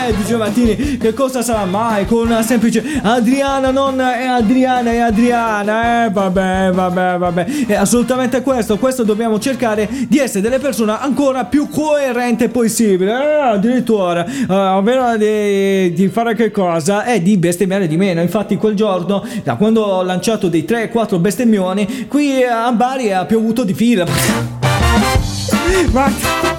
[0.06, 4.98] Eh, dice Martini Che cosa sarà mai con una semplice Adriana non è Adriana è
[4.98, 7.44] Adriana Eh, vabbè, vabbè, vabbè.
[7.66, 13.40] È assolutamente questo Questo dobbiamo cercare di essere delle persone ancora più coerente possibile Eh,
[13.40, 17.04] addirittura eh, Ovvero di, di fare che cosa?
[17.04, 18.20] Eh, di bestemmiare di meno.
[18.20, 23.64] Infatti quel giorno Da quando ho lanciato dei 3-4 bestemmioni Qui a Bari ha piovuto
[23.64, 24.04] di fila
[25.94, 26.53] Right.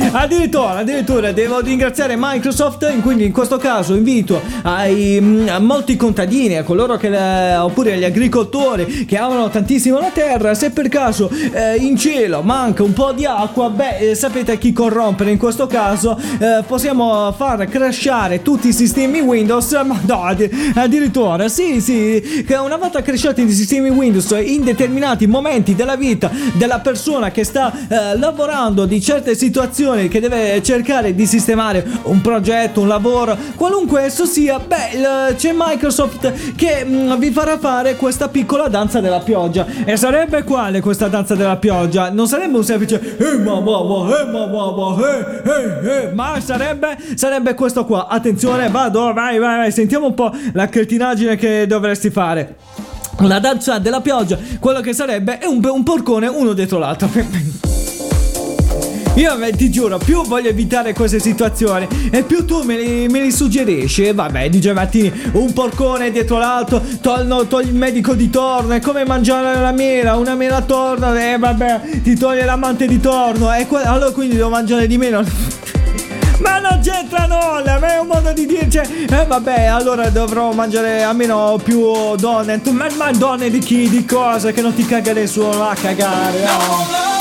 [0.12, 5.96] Addirittura, addirittura devo ringraziare Microsoft, in- quindi in questo caso invito ai mm, a molti
[5.96, 7.08] contadini, a coloro che
[7.56, 12.82] oppure agli agricoltori che amano tantissimo la terra, se per caso eh, in cielo manca
[12.82, 17.66] un po' di acqua, beh, eh, sapete chi corrompere in questo caso, eh, possiamo far
[17.66, 23.42] crashare tutti i sistemi Windows, ma no, addi- addirittura, sì, sì, che una volta crashati
[23.42, 29.00] i sistemi Windows in determinati momenti della vita della persona che sta eh, lavorando di
[29.00, 35.34] certe situazioni che deve cercare di sistemare un progetto, un lavoro, qualunque esso sia, beh,
[35.36, 39.66] c'è Microsoft che mm, vi farà fare questa piccola danza della pioggia.
[39.84, 42.10] E sarebbe quale questa danza della pioggia?
[42.10, 43.78] Non sarebbe un semplice eh ma ma
[44.20, 48.06] eh ma ma ma eh eh eh ma sarebbe sarebbe questo qua.
[48.08, 52.56] Attenzione, vado, vai vai vai, sentiamo un po' la cretinaggine che dovresti fare.
[53.18, 57.10] Una danza della pioggia, quello che sarebbe è un, un porcone uno dietro l'altro.
[59.20, 63.20] Io beh, ti giuro, più voglio evitare queste situazioni e più tu me li, me
[63.20, 64.04] li suggerisci.
[64.04, 68.72] E Vabbè, DJ Martini, un porcone dietro l'altro, tol- no, togli il medico di torno,
[68.72, 73.52] è come mangiare la mela, una mela torna, e vabbè, ti toglie l'amante di torno,
[73.52, 75.22] e que- allora quindi devo mangiare di meno.
[76.40, 78.78] Ma non c'entra nulla, ma è un modo di dirci.
[78.78, 82.58] Eh vabbè, allora dovrò mangiare almeno più donne.
[82.70, 83.90] Ma, ma donne di chi?
[83.90, 84.50] Di cosa?
[84.50, 86.42] Che non ti caga nessuno a cagare.
[86.44, 87.19] oh.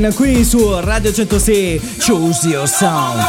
[0.00, 3.20] Offline, qui su Radio 106, Choose Your Sound.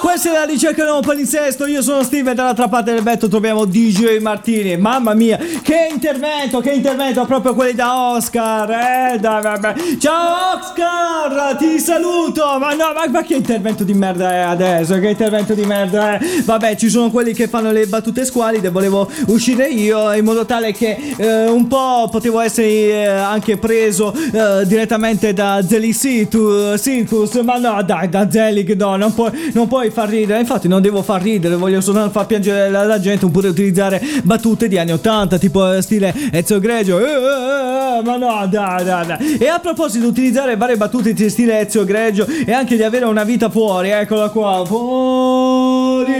[0.00, 3.28] Questa è la ricerca del nuovo palinsesto, io sono Steve e dall'altra parte del vetro
[3.28, 4.78] troviamo DJ Martini.
[4.78, 5.38] Mamma mia,
[5.70, 8.68] che intervento, che intervento, proprio quelli da Oscar.
[8.70, 9.74] Eh, dai, vabbè.
[10.00, 12.58] Ciao Oscar, ti saluto.
[12.58, 14.98] Ma no, ma, ma che intervento di merda è adesso?
[14.98, 16.20] Che intervento di merda è?
[16.44, 20.72] Vabbè, ci sono quelli che fanno le battute squalide, volevo uscire io in modo tale
[20.72, 27.58] che eh, un po' potevo essere eh, anche preso eh, direttamente da Zelig Circus, ma
[27.58, 31.22] no, dai, da Zelig no, non puoi, non puoi far ridere, infatti non devo far
[31.22, 35.58] ridere, voglio soltanto far piangere la, la gente oppure utilizzare battute di anni 80, tipo
[35.68, 36.98] eh, stile Ezio Greggio.
[36.98, 39.38] Eh, eh, eh, ma no, dai, dai, dai.
[39.38, 43.04] E a proposito di utilizzare varie battute di stile Ezio Greggio e anche di avere
[43.04, 44.64] una vita fuori, eccola qua.
[44.66, 46.12] Fuori,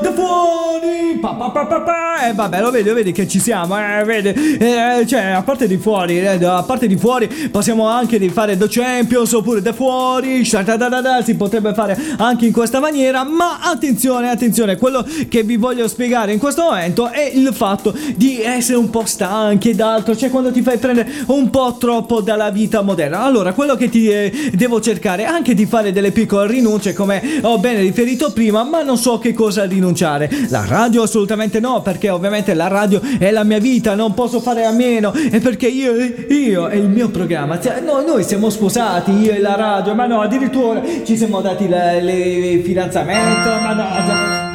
[0.00, 1.18] da fuori.
[1.20, 2.28] Pa, pa, pa, pa, pa.
[2.28, 4.28] Eh, vabbè, lo vedi, lo vedi che ci siamo, eh, vedi.
[4.28, 8.56] Eh, cioè, a parte di fuori, eh, a parte di fuori, possiamo anche di fare
[8.56, 10.44] The Champions oppure da fuori.
[10.44, 13.24] Si potrebbe fare anche in questa maniera.
[13.24, 18.40] Ma attenzione, attenzione, quello che vi voglio spiegare in questo momento è il fatto di
[18.40, 20.16] essere un po' stanchi ed altro.
[20.16, 23.22] Cioè, quando ti fai prendere un po' troppo dalla vita moderna.
[23.22, 27.58] Allora, quello che ti eh, devo cercare anche di fare delle piccole rinunce, come ho
[27.58, 30.30] ben riferito prima, ma non so che cosa rinunciare.
[30.48, 31.23] La radio assolutamente
[31.60, 35.12] no, perché ovviamente la radio è la mia vita, non posso fare a meno.
[35.12, 35.94] E perché io,
[36.28, 40.06] io e il mio programma, cioè, noi, noi siamo sposati, io e la radio, ma
[40.06, 44.52] no, addirittura ci siamo dati le fidanzamento, ma no.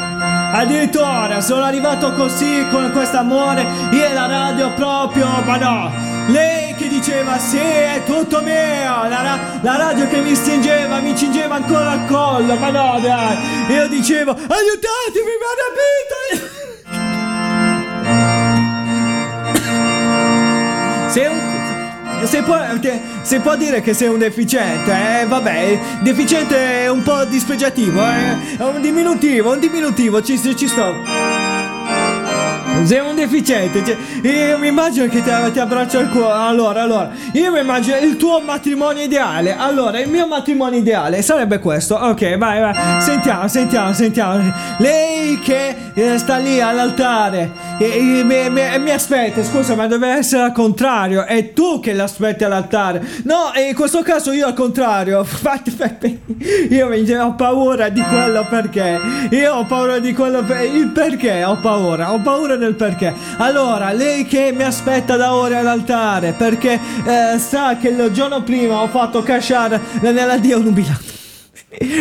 [0.51, 5.91] Addirittura sono arrivato così con questo amore, io e la radio proprio, ma no.
[6.31, 11.15] Lei che diceva sì, è tutto mio, la, ra- la radio che mi stringeva, mi
[11.15, 13.37] cingeva ancora al collo, ma no dai,
[13.69, 16.58] io dicevo aiutatemi, mi ha rapito!
[21.09, 21.37] Sei un...
[22.23, 24.91] Se può, te- se può dire che sei un deficiente,
[25.21, 30.67] eh, vabbè, deficiente è un po' dispregiativo, eh, è un diminutivo, un diminutivo, ci, ci
[30.67, 31.48] sto.
[32.85, 36.33] Sei un deficiente, cioè, io mi immagino che ti, ti abbraccio al cuore.
[36.33, 39.55] Allora, allora, io mi immagino il tuo matrimonio ideale.
[39.55, 41.95] Allora, il mio matrimonio ideale sarebbe questo.
[41.95, 43.01] Ok, vai, vai.
[43.01, 44.51] Sentiamo, sentiamo, sentiamo.
[44.77, 49.43] Lei che eh, sta lì all'altare e, e- mi, mi- mi aspetta.
[49.43, 51.25] Scusa, ma deve essere al contrario.
[51.25, 53.01] È tu che l'aspetti all'altare.
[53.23, 55.19] No, in questo caso io al contrario.
[55.69, 56.19] Infatti,
[56.69, 58.99] io mi ho paura di quello perché.
[59.31, 61.43] Io ho paura di quello per il perché.
[61.43, 63.13] Ho paura, ho paura del perché.
[63.37, 66.73] Allora, lei che mi aspetta da ore all'altare perché
[67.05, 71.17] eh, sa che il giorno prima ho fatto casciare nella Dio nubilato.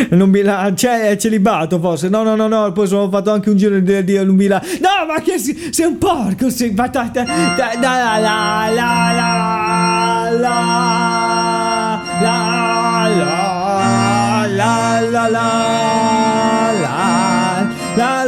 [0.09, 0.71] Non mi la...
[0.75, 2.09] c'è celibato forse.
[2.09, 2.71] No, no, no, no.
[2.71, 4.65] Poi sono fatto anche un giro di Dio nubilato.
[4.81, 6.49] No, ma che si- sei un porco.
[6.49, 6.71] Sei...
[6.71, 15.98] ma da- da- da- da- la la la la la la la la la la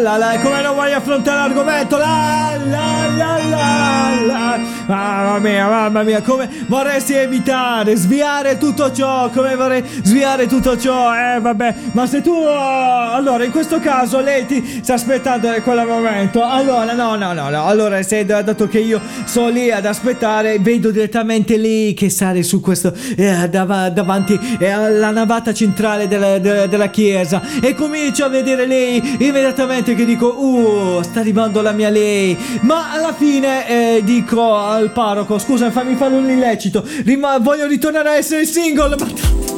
[0.01, 1.97] la la come non vuoi affrontare l'argomento?
[1.97, 4.59] La la la la la
[4.95, 11.13] mamma mia mamma mia come vorresti evitare sviare tutto ciò come vorrei sviare tutto ciò?
[11.13, 16.43] Eh vabbè ma se tu allora in questo caso lei ti sta aspettando quel momento.
[16.43, 20.91] Allora no no no no allora se dato che io sono lì ad aspettare vedo
[20.91, 26.67] direttamente lei che sale su questo eh, dav- davanti eh, alla navata centrale della, della-
[26.67, 31.89] della chiesa e comincio a vedere lei immediatamente che dico uh sta arrivando la mia
[31.89, 32.37] lei.
[32.61, 33.67] Ma alla fine
[33.97, 35.37] eh, dico al parroco.
[35.37, 36.83] Scusa fammi fare un illecito.
[37.03, 39.50] Rima- voglio ritornare a essere single ma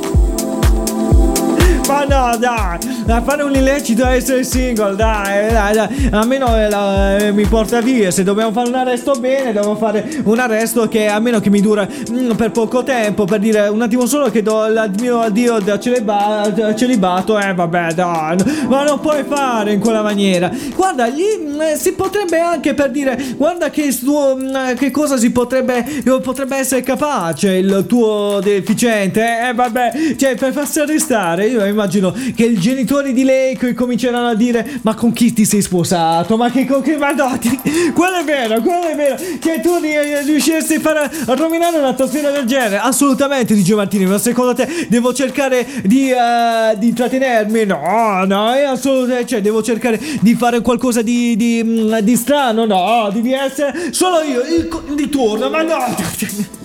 [1.88, 2.78] ma no, dai,
[3.08, 6.10] a fare un illecito a essere single, dai, dai, dai.
[6.12, 8.12] almeno eh, eh, mi porta via.
[8.12, 11.88] Se dobbiamo fare un arresto bene, dobbiamo fare un arresto che almeno che mi dura
[11.88, 15.78] mm, per poco tempo, per dire un attimo solo che do il mio addio da
[15.78, 20.52] da celibato, eh vabbè, dai, ma non puoi fare in quella maniera.
[20.76, 25.18] Guarda, gli, mm, eh, si potrebbe anche per dire, guarda che, tuo, mm, che cosa
[25.18, 25.86] si potrebbe,
[26.22, 32.14] potrebbe essere capace il tuo deficiente, eh, eh, vabbè, cioè per farsi arrestare, io immagino
[32.36, 36.50] che i genitori di lei cominceranno a dire, ma con chi ti sei sposato, ma
[36.50, 40.80] che con che, ma quello è vero, quello è vero, che tu ri- riusciresti a
[40.80, 46.10] fare, a rovinare un'atmosfera del genere, assolutamente, dice Martini, ma secondo te devo cercare di,
[46.10, 47.66] eh, di intrattenermi?
[47.66, 53.10] No, no, è assolutamente, cioè devo cercare di fare qualcosa di, di, di strano, no,
[53.12, 56.62] devi essere solo io, il, di turno, ma no.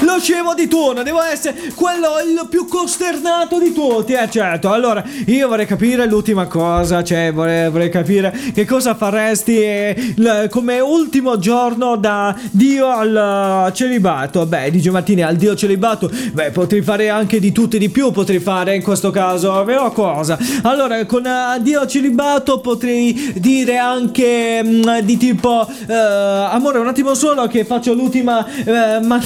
[0.00, 4.70] Lo scemo di turno, devo essere quello il più costernato di tutti, eh certo.
[4.72, 10.80] Allora, io vorrei capire l'ultima cosa, cioè vorrei, vorrei capire che cosa faresti eh, come
[10.80, 14.46] ultimo giorno da Dio al eh, celibato.
[14.46, 18.10] Beh, dice Martini, al Dio celibato, beh, potrei fare anche di tutto e di più,
[18.12, 20.38] potrei fare in questo caso, però cosa?
[20.62, 27.14] Allora, con eh, Dio celibato potrei dire anche mm, di tipo, eh, amore, un attimo
[27.14, 28.46] solo che faccio l'ultima...
[29.02, 29.20] ma...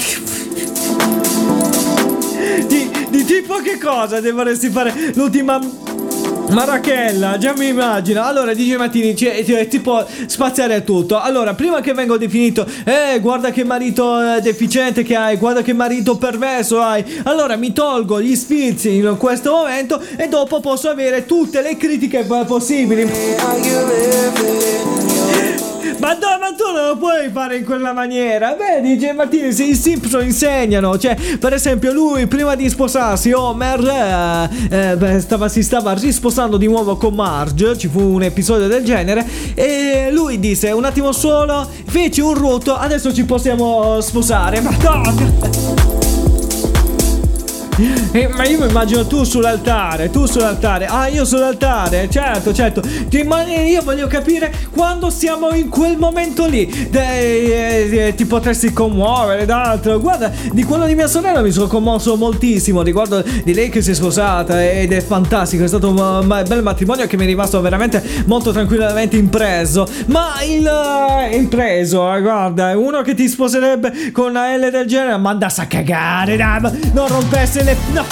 [2.67, 5.59] Di, di tipo che cosa dovresti fare l'ultima
[6.49, 8.23] Marachella, già mi immagino.
[8.23, 11.19] Allora, DJ Mattini, cioè, cioè, ti può spaziare tutto.
[11.19, 15.73] Allora, prima che vengo definito, eh, guarda che marito eh, deficiente che hai, guarda che
[15.73, 17.03] marito perverso hai.
[17.23, 22.23] Allora, mi tolgo gli sfizi in questo momento e dopo posso avere tutte le critiche
[22.23, 23.07] possibili.
[25.99, 28.55] Ma, no, ma tu non lo puoi fare in quella maniera.
[28.55, 30.97] Vedi, Martini, se i Simpson insegnano.
[30.97, 36.57] Cioè, per esempio, lui prima di sposarsi, Homer, eh, eh, beh, stava, si stava risposando
[36.57, 37.77] di nuovo con Marge.
[37.77, 39.25] Ci fu un episodio del genere.
[39.55, 44.61] E lui disse: Un attimo solo, feci un rutto, adesso ci possiamo sposare.
[44.61, 45.96] Ma no!
[48.11, 50.85] Eh, ma io mi immagino tu sull'altare, tu sull'altare.
[50.87, 52.81] Ah, io sull'altare, certo, certo.
[53.07, 56.65] Ti- Ma io voglio capire quando siamo in quel momento lì.
[56.89, 59.99] De- eh, eh, ti potresti commuovere d'altro.
[59.99, 62.81] Guarda, di quello di mia sorella mi sono commosso moltissimo.
[62.81, 65.63] Riguardo di lei che si è sposata ed è fantastico.
[65.63, 69.85] È stato un ma- bel matrimonio che mi è rimasto veramente molto tranquillamente impreso.
[70.07, 75.17] Ma il eh, impreso, eh, guarda, uno che ti sposerebbe con una L del genere,
[75.17, 76.61] ma andasse a cagare, dai,
[76.93, 77.77] non rompesse le.
[77.91, 78.05] No.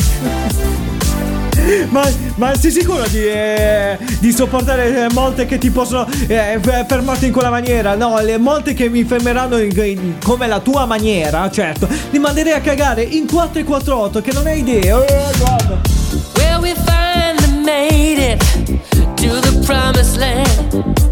[1.89, 6.85] Ma, ma sei sicuro di, eh, di sopportare eh, molte che ti possono eh, f-
[6.85, 7.95] fermarti in quella maniera?
[7.95, 11.87] No, le molte che mi fermeranno in- in- come la tua maniera, certo.
[12.11, 15.03] Li manderei a cagare in 448 che non hai idea.
[15.05, 15.81] Eh, guarda.
[16.35, 18.43] Well, we finally made it
[19.15, 21.04] to the promised land.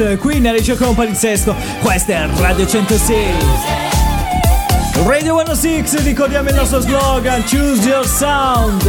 [0.00, 1.54] Shears, qui nella ricerca un palinsesto.
[1.82, 3.16] Questa è Radio 106.
[5.04, 8.82] Radio 106, ricordiamo il nostro slogan, Choose Your Sound.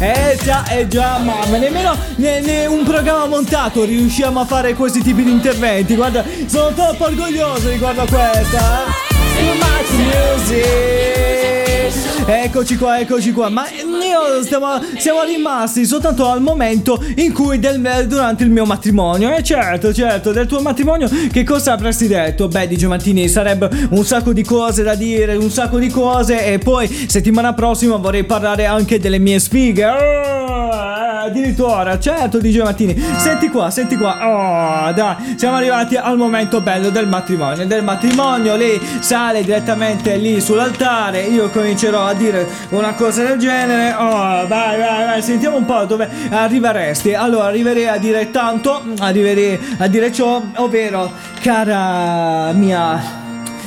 [0.00, 5.00] Eh già, eh già, mamma, nemmeno ne- ne un programma montato riusciamo a fare questi
[5.00, 5.94] tipi di interventi.
[5.94, 8.84] Guarda, sono troppo orgoglioso riguardo a questa.
[8.86, 9.03] eh.
[12.26, 13.48] Eccoci qua, eccoci qua.
[13.48, 19.34] Ma io stiamo, siamo rimasti soltanto al momento in cui del, durante il mio matrimonio.
[19.34, 22.48] E certo, certo, del tuo matrimonio che cosa avresti detto?
[22.48, 26.46] Beh, di Giovantini sarebbe un sacco di cose da dire, un sacco di cose.
[26.46, 29.84] E poi settimana prossima vorrei parlare anche delle mie sfighe.
[29.84, 32.98] Oh, addirittura, certo, di Giovantini.
[33.16, 34.88] Senti qua, senti qua.
[34.88, 37.66] Oh, dai, siamo arrivati al momento bello del matrimonio.
[37.66, 41.22] Del matrimonio, lei sale direttamente lì sull'altare.
[41.22, 43.94] Io comincerò a dire una cosa del genere.
[43.94, 45.22] Oh, vai, vai, vai.
[45.22, 47.14] Sentiamo un po' dove arriveresti.
[47.14, 48.82] Allora, arriverei a dire tanto.
[48.98, 51.10] Arriverei a dire ciò, ovvero,
[51.40, 53.23] cara mia.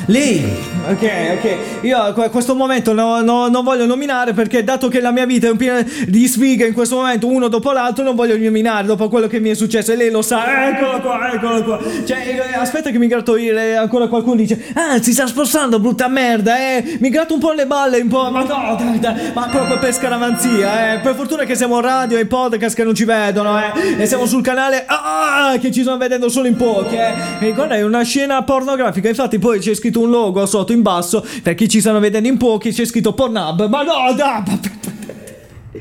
[0.09, 0.41] Lei,
[0.89, 1.57] ok, ok.
[1.81, 5.25] Io a que- questo momento no- no- non voglio nominare perché dato che la mia
[5.25, 8.87] vita è un pieno di sfighe in questo momento, uno dopo l'altro, non voglio nominare
[8.87, 10.69] dopo quello che mi è successo e lei lo sa.
[10.69, 11.79] Eccolo qua, eccolo qua.
[12.05, 15.77] Cioè, eh, aspetta che mi gratto io e ancora qualcuno dice, ah, si sta spostando,
[15.81, 16.97] brutta merda, eh.
[17.01, 19.93] Mi gratto un po' le balle, un po', ma no, dai, dai, ma proprio per
[19.93, 20.99] scaramanzia, eh.
[20.99, 24.01] Per fortuna che siamo radio e podcast che non ci vedono, eh.
[24.01, 27.13] E siamo sul canale, ah, che ci stanno vedendo solo in pochi, eh.
[27.45, 31.25] E guarda, è una scena pornografica, infatti poi c'è scritto un logo sotto in basso,
[31.41, 34.43] per chi ci stanno vedendo in pochi c'è scritto Pornhub, ma no, dai,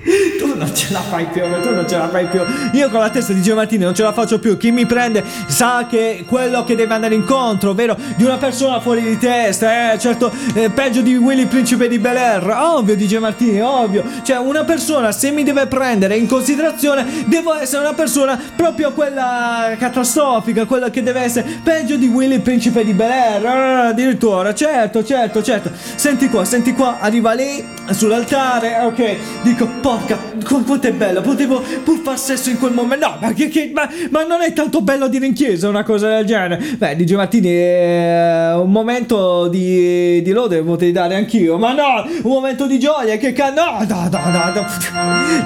[0.38, 2.40] tu non ce la fai più, tu non ce la fai più.
[2.72, 4.56] Io con la testa di Giovanni non ce la faccio più.
[4.56, 9.02] Chi mi prende sa che quello che deve andare incontro, ovvero di una persona fuori
[9.02, 12.48] di testa, eh, certo, eh, peggio di Willy Principe di Bel Air.
[12.48, 14.04] Ovvio, DJ Martini, ovvio.
[14.22, 19.74] Cioè, una persona, se mi deve prendere in considerazione, devo essere una persona proprio quella
[19.78, 23.44] catastrofica, quella che deve essere peggio di Willy Principe di Bel Air.
[23.44, 25.70] eh, addirittura, certo, certo, certo.
[25.94, 29.16] Senti qua, senti qua, arriva lei sull'altare, ok.
[29.42, 33.06] Dico, porca, qu- quanto è bello, potevo pur far sesso in quel momento.
[33.06, 36.08] No, ma, che, che- ma, ma non è tanto bello dire in chiesa una cosa
[36.08, 36.62] del genere.
[36.76, 42.30] Beh, DJ Martini, è un momento di, di lode potevi dare anch'io, ma no, un
[42.32, 44.66] momento di gioia, che ca- no, no, no, no, no.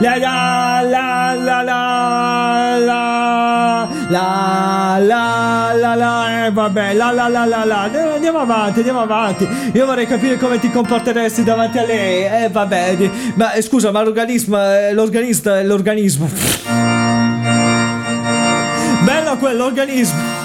[0.01, 7.45] La la la la la la la la la la eh, vabbè la la la
[7.45, 11.85] la la Eh, andiamo avanti andiamo avanti io vorrei capire come ti comporteresti davanti a
[11.85, 16.29] lei eh vabbè ma eh, scusa ma l'organismo eh, l'organista è l'organismo
[19.05, 20.39] bello quell'organismo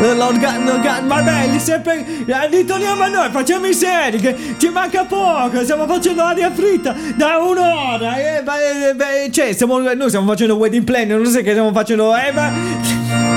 [0.00, 2.04] L'orga- l'orga- vabbè, li sempre.
[2.50, 5.64] Ritorniamo a noi, facciamo i seri, che ci manca poco.
[5.64, 8.16] Stiamo facendo aria fritta da un'ora.
[8.16, 11.72] Eh, ma, eh, beh, cioè, stiamo, noi stiamo facendo wedding planning, non sai che stiamo
[11.72, 12.14] facendo.
[12.14, 13.27] Eh, ma.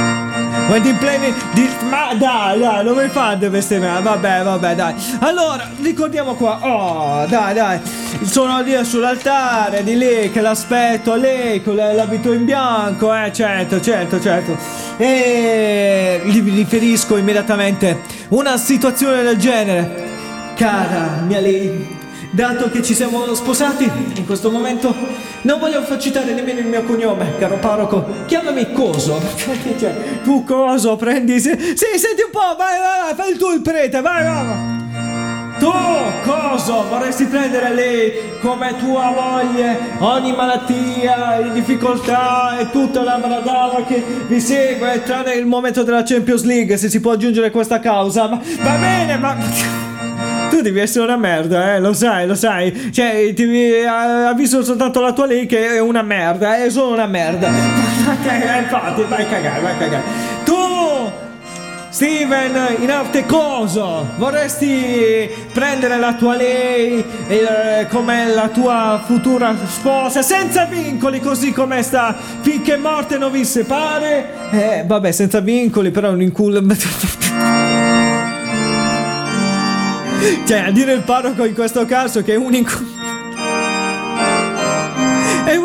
[0.72, 1.68] Wedding planning di.
[1.90, 4.02] Ma dai, dai, non mi fate bestemmiare.
[4.02, 4.94] Vabbè, vabbè, dai.
[5.20, 6.60] Allora, ricordiamo qua.
[6.62, 7.80] Oh, dai, dai.
[8.22, 13.14] Sono lì sull'altare di lei che l'aspetto, lei con la- l'abito in bianco.
[13.14, 14.56] Eh, certo, certo, certo.
[14.96, 18.00] E gli riferisco immediatamente
[18.30, 20.10] una situazione del genere.
[20.56, 22.00] Cara mia lei,
[22.32, 24.94] dato che ci siamo sposati in questo momento,
[25.42, 28.06] non voglio far citare nemmeno il mio cognome, caro parroco.
[28.26, 29.20] Chiamami Coso.
[29.80, 31.40] Cioè, tu Coso, prendi.
[31.40, 34.80] Sì, senti un po', vai, vai, vai, fai il tuo il prete, vai, vai.
[35.60, 35.72] Tu,
[36.24, 38.12] coso, vorresti prendere lei
[38.42, 45.46] come tua moglie ogni malattia, difficoltà e tutta la bradava che vi segue, tranne il
[45.46, 48.28] momento della Champions League, se si può aggiungere questa causa.
[48.28, 49.91] Ma va bene, ma.
[50.52, 52.92] Tu devi essere una merda, eh, lo sai, lo sai.
[52.92, 53.44] Cioè, ti,
[53.88, 57.48] ha visto soltanto la tua lei che è una merda, è solo una merda.
[57.48, 60.04] Infatti, vai a cagare, vai a cagare.
[60.44, 60.60] Tu!
[61.92, 64.08] Steven, in arte coso?
[64.18, 71.84] Vorresti prendere la tua lei eh, come la tua futura sposa senza vincoli così come
[71.84, 74.50] sta finché morte non vi separe?
[74.52, 76.62] Eh, vabbè, senza vincoli però è un inculo...
[80.46, 83.01] cioè, a dire il parroco in questo caso che è un inculo...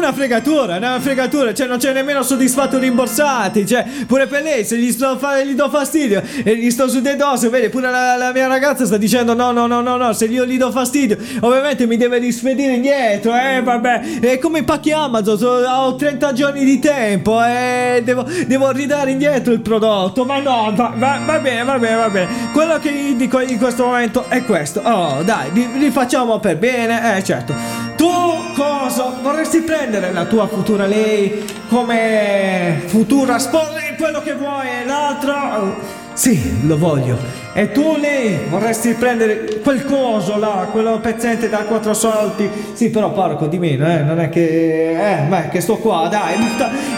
[0.07, 4.79] Una fregatura, una fregatura, cioè non c'è nemmeno soddisfatto rimborsati, cioè pure per lei se
[4.79, 8.15] gli, sto fa- gli do fastidio e gli sto su dei dosi, vedi pure la,
[8.17, 11.19] la mia ragazza sta dicendo no no no no no, se io gli do fastidio
[11.41, 16.33] ovviamente mi deve rispedire indietro, eh vabbè, è come i pacchi Amazon, so- ho 30
[16.35, 21.39] giorni di tempo e devo, devo ridare indietro il prodotto, ma no, va, va- va
[21.41, 25.25] bene, va bene, va bene, quello che gli dico in questo momento è questo, oh
[25.25, 27.55] dai, ri- rifacciamo per bene, eh certo.
[27.97, 28.07] Tu
[28.55, 33.75] cosa vorresti prendere la tua futura lei come futura sposa?
[33.99, 35.95] Quello che vuoi e l'altro?
[36.13, 37.19] Sì, lo voglio.
[37.53, 42.49] E tu lei vorresti prendere quel coso là, quello pezzente da quattro soldi?
[42.75, 45.21] Sì, però parco di meno, eh, non è che...
[45.21, 46.35] Eh, beh, che sto qua, dai.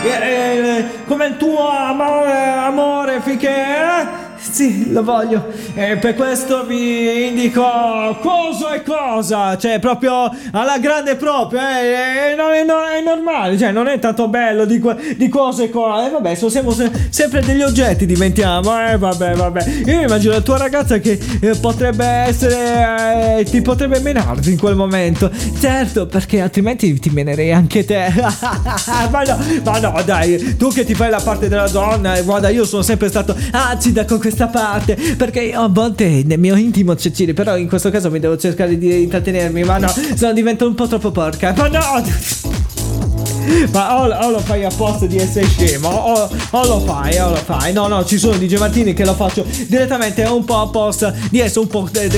[0.05, 3.49] eh, eh, come il tuo amore, amore finché...
[3.49, 4.28] Eh?
[4.41, 5.47] Sì, lo voglio.
[5.75, 7.63] E per questo vi indico
[8.21, 9.57] cosa e cosa.
[9.57, 11.61] Cioè, proprio alla grande proprio.
[11.61, 13.59] Eh, eh, non è, non è normale.
[13.59, 14.81] Cioè, non è tanto bello di,
[15.17, 16.07] di cose e cose.
[16.07, 18.89] Eh, vabbè, siamo se- sempre degli oggetti, diventiamo.
[18.89, 19.65] Eh, vabbè, vabbè.
[19.87, 23.39] Io immagino la tua ragazza che eh, potrebbe essere.
[23.39, 25.31] eh, ti potrebbe menarti in quel momento.
[25.59, 28.13] Certo, perché altrimenti ti menerei anche te.
[29.11, 32.15] ma, no, ma no, dai, tu che ti fai la parte della donna.
[32.17, 34.97] E guarda, io sono sempre stato acida con questa parte.
[35.17, 38.77] Perché io a volte nel mio intimo Cecile, però in questo caso mi devo cercare
[38.79, 39.65] di intrattenermi.
[39.65, 41.55] Ma no, se no divento un po' troppo porca.
[41.57, 42.48] Ma no!
[43.73, 47.37] Ma o, o lo fai apposta di essere scemo, o, o lo fai, o lo
[47.37, 47.73] fai.
[47.73, 51.61] No, no, ci sono DJ Martini che lo faccio direttamente un po' apposta di essere
[51.61, 52.09] un po' de-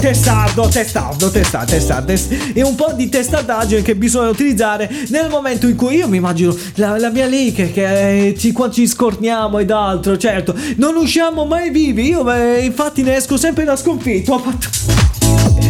[0.00, 2.06] testardo, testardo, testardo, testardo.
[2.06, 6.16] tes- E un po' di testardaggine che bisogna utilizzare nel momento in cui io mi
[6.16, 10.54] immagino la, la mia lì che, eh, ci, quando ci scorniamo ed altro, certo.
[10.76, 14.99] Non usciamo mai vivi, io eh, infatti ne esco sempre da sconfitto.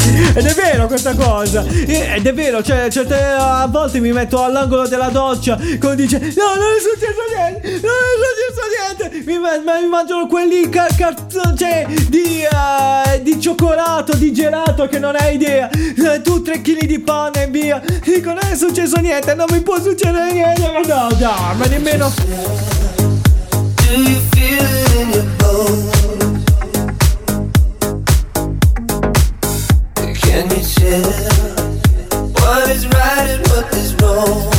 [0.34, 1.64] Ed è vero questa cosa.
[1.66, 6.18] E- Ed è vero Cioè certe, a volte mi metto all'angolo della doccia Come dice
[6.18, 9.30] No non è successo niente Non è successo niente.
[9.30, 11.26] Mi, ma- mi mangio quelli car- car-
[11.57, 15.68] cioè, di, eh, di cioccolato Di gelato Che non hai idea.
[15.70, 17.80] Eh, Tu tre chili di pane e via.
[18.05, 20.61] Dico non è successo niente Non mi può succedere niente.
[20.72, 22.12] Ma no dai Ma nemmeno
[22.96, 26.10] Do you feel in your bones?
[30.91, 34.49] What is right and what is wrong?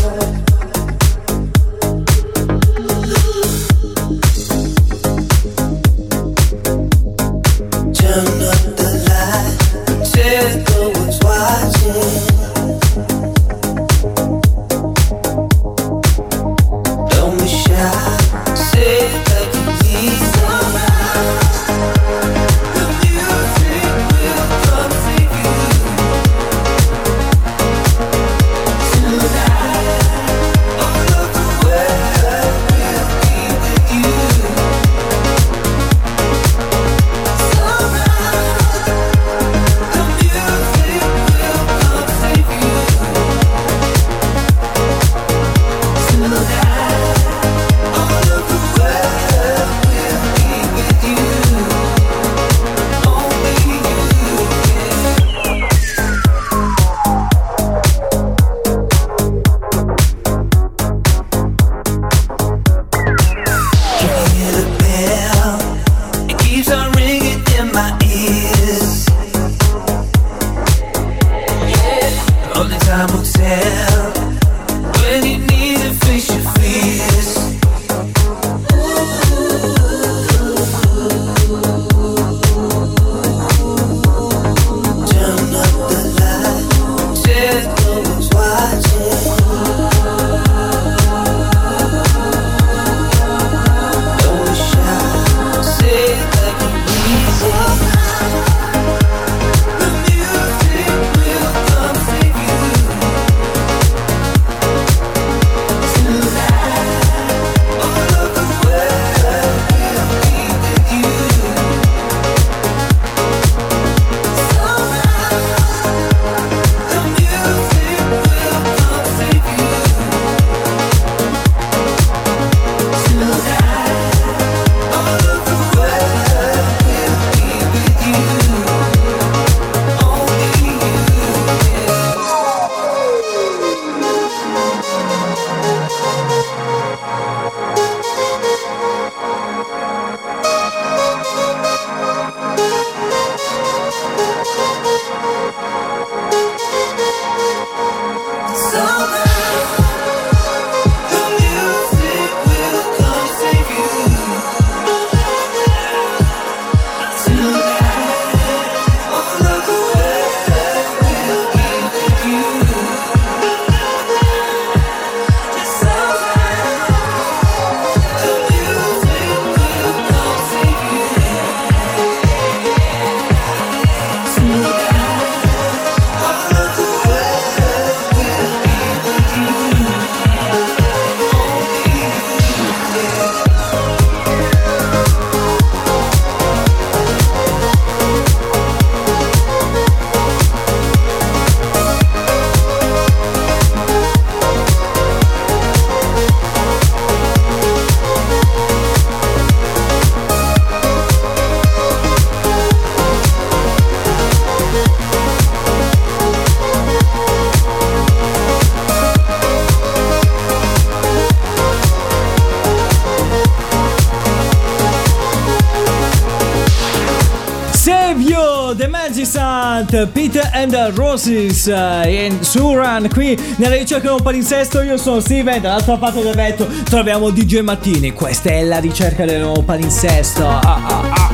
[221.11, 226.23] Roses eh, in Suran qui nella ricerca di un palinsesto io sono Steven dall'altra parte
[226.23, 230.47] del vetro troviamo DJ Martini questa è la ricerca del nuovo palinsesto.
[230.47, 231.30] Ah, ah, ah,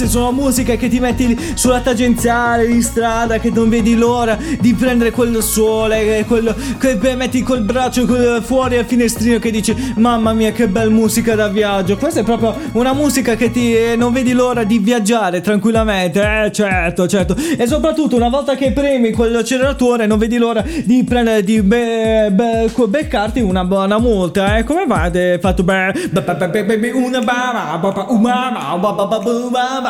[0.00, 4.72] queste sono musiche che ti metti sulla tangenziale di strada che non vedi l'ora di
[4.72, 8.06] prendere quel sole quello che metti col braccio
[8.40, 11.98] fuori al finestrino che dici mamma mia che bella musica da viaggio.
[11.98, 16.20] Questa è proprio una musica che ti eh, non vedi l'ora di viaggiare tranquillamente.
[16.22, 17.36] Eh certo certo.
[17.36, 22.70] E soprattutto una volta che premi quell'acceleratore non vedi l'ora di prendere di be- be-
[22.88, 24.64] beccarti una buona multa eh.
[24.64, 29.89] Come va fatto beh be- be- be- be- be- una ba- ba- ba- uma- ma-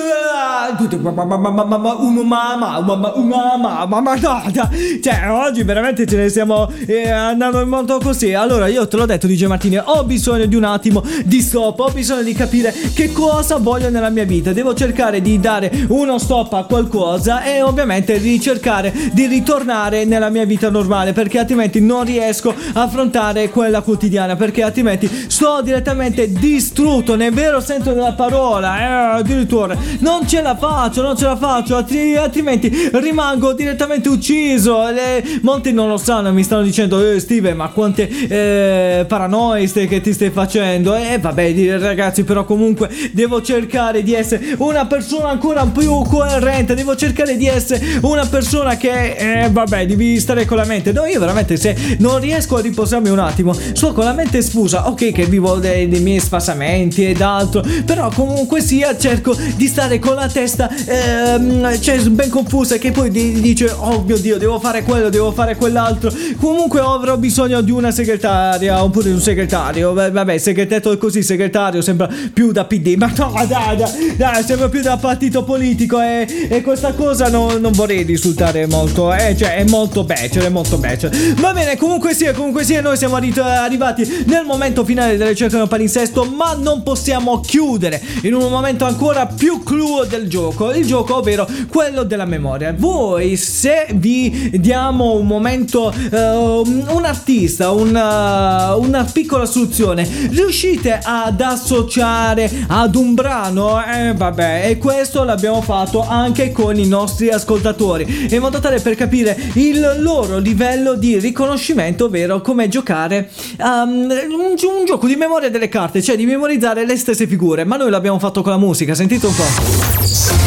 [5.01, 8.33] cioè oggi veramente ce ne stiamo eh, andando in modo così.
[8.33, 11.89] Allora io te l'ho detto DJ Martini ho bisogno di un attimo di stop ho
[11.91, 14.53] bisogno di capire che cosa voglio nella mia vita.
[14.53, 20.29] Devo cercare di dare uno stop a qualcosa e ovviamente di cercare di ritornare nella
[20.29, 26.31] mia vita normale perché altrimenti non riesco a affrontare quella quotidiana perché altrimenti sto direttamente
[26.31, 27.15] distrutto.
[27.15, 29.75] Nel vero senso della parola eh, addirittura.
[29.99, 34.89] Non ce la faccio non ce la faccio altri- altrimenti rimango direttamente ucciso.
[34.89, 40.01] Le- molti non lo sanno mi stanno dicendo eh, Steve ma quante eh, paranoie che
[40.01, 40.95] ti stai facendo?
[40.95, 46.73] E vabbè di- ragazzi però comunque devo cercare di essere una persona ancora più coerente
[46.75, 50.91] devo cercare di essere una persona che eh, vabbè devi stare con la mente.
[50.91, 54.87] No io veramente se non riesco a riposarmi un attimo sto con la mente sfusa
[54.89, 59.99] ok che vivo dei, dei miei sfasamenti ed altro però comunque sia cerco di stare
[59.99, 60.40] con la testa
[60.85, 65.31] ehm, cioè ben confusa che poi di- dice oh mio dio devo fare quello devo
[65.31, 66.11] fare quell'altro.
[66.37, 69.93] Comunque avrò bisogno di una segretaria oppure di un segretario.
[69.93, 74.81] Vabbè segretetto così segretario sembra più da PD ma no dai dai, dai sembra più
[74.81, 79.63] da partito politico e, e questa cosa no- non vorrei risultare molto eh, cioè è
[79.65, 81.15] molto becero è molto becero.
[81.37, 85.57] Va bene comunque sia comunque sia noi siamo arri- arrivati nel momento finale della ricerca
[85.57, 90.85] del palinsesto ma non possiamo chiudere in un momento ancora più clou del gioco il
[90.85, 92.73] gioco ovvero quello della memoria.
[92.75, 101.41] Voi se vi diamo un momento eh, un artista una, una piccola soluzione riuscite ad
[101.41, 103.83] associare ad un brano?
[103.83, 108.95] Eh vabbè e questo l'abbiamo fatto anche con i nostri ascoltatori in modo tale per
[108.95, 113.29] capire il loro livello di riconoscimento ovvero come giocare
[113.59, 117.75] um, un, un gioco di memoria delle carte cioè di memorizzare le stesse figure ma
[117.75, 119.80] noi l'abbiamo fatto con la musica sentite un po'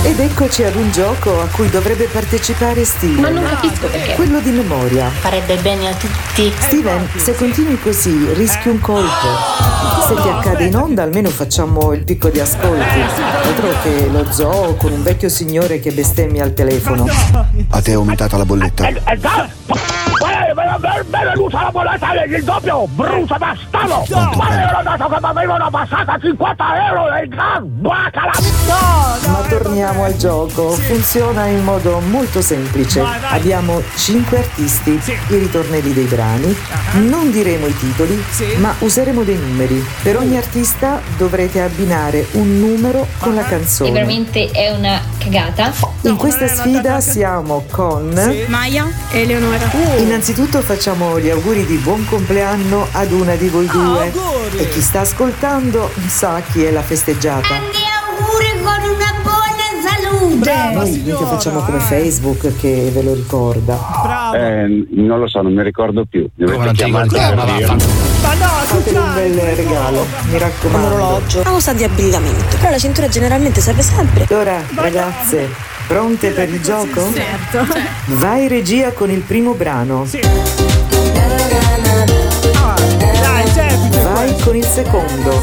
[0.06, 3.20] Ed eccoci ad un gioco a cui dovrebbe partecipare Steven.
[3.20, 4.12] Ma non capisco perché.
[4.12, 5.08] Quello di memoria.
[5.08, 6.52] Farebbe bene a tutti.
[6.58, 9.26] Steven, se continui così rischi un colpo.
[10.06, 13.00] Se ti accade in onda almeno facciamo il picco di ascolti.
[13.00, 17.06] Altro che lo zoo con un vecchio signore che bestemmia al telefono.
[17.70, 18.86] A te è aumentata la bolletta?
[20.78, 24.02] Benvenuta la bolletta del doppio, brucia bastardo!
[24.36, 28.32] Ma ero dato che mi avevano passata 50 euro del gran bacala!
[29.26, 30.70] Ma torniamo al gioco.
[30.70, 33.02] Funziona in modo molto semplice.
[33.30, 34.90] Abbiamo 5 artisti,
[35.28, 36.56] i ritornelli dei brani.
[36.94, 38.22] Non diremo i titoli,
[38.58, 39.84] ma useremo dei numeri.
[40.02, 43.90] Per ogni artista dovrete abbinare un numero con la E canzone.
[43.92, 45.72] veramente è una cagata.
[46.02, 48.12] In questa sfida siamo con
[48.48, 49.70] Maya e Eleonora.
[49.98, 54.10] Innanzitutto facciamo gli auguri di buon compleanno ad una di voi due.
[54.56, 57.54] E chi sta ascoltando sa chi è la festeggiata.
[57.54, 59.44] auguri con una buona
[59.84, 60.74] salute.
[60.74, 64.32] Noi mica facciamo come Facebook che ve lo ricorda.
[64.34, 66.26] Eh, non lo so, non mi ricordo più.
[66.34, 67.34] Dovete non ti chiamarmi ricordi?
[67.36, 67.78] per Ma dire.
[68.64, 70.86] Fatele un bel regalo, mi raccomando.
[70.86, 71.40] Un orologio.
[71.40, 72.56] Una cosa di abbigliamento.
[72.56, 74.26] Però la cintura generalmente serve sempre.
[74.30, 75.48] Ora, ragazze,
[75.86, 77.12] pronte per il gioco?
[77.12, 77.66] Certo.
[78.06, 80.06] Vai regia con il primo brano.
[83.20, 85.42] dai semplice Vai con il secondo.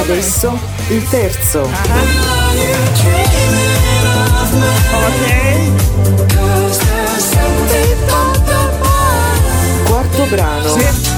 [0.00, 0.58] Adesso
[0.88, 1.70] il terzo.
[9.84, 10.74] Quarto brano.
[10.74, 11.11] che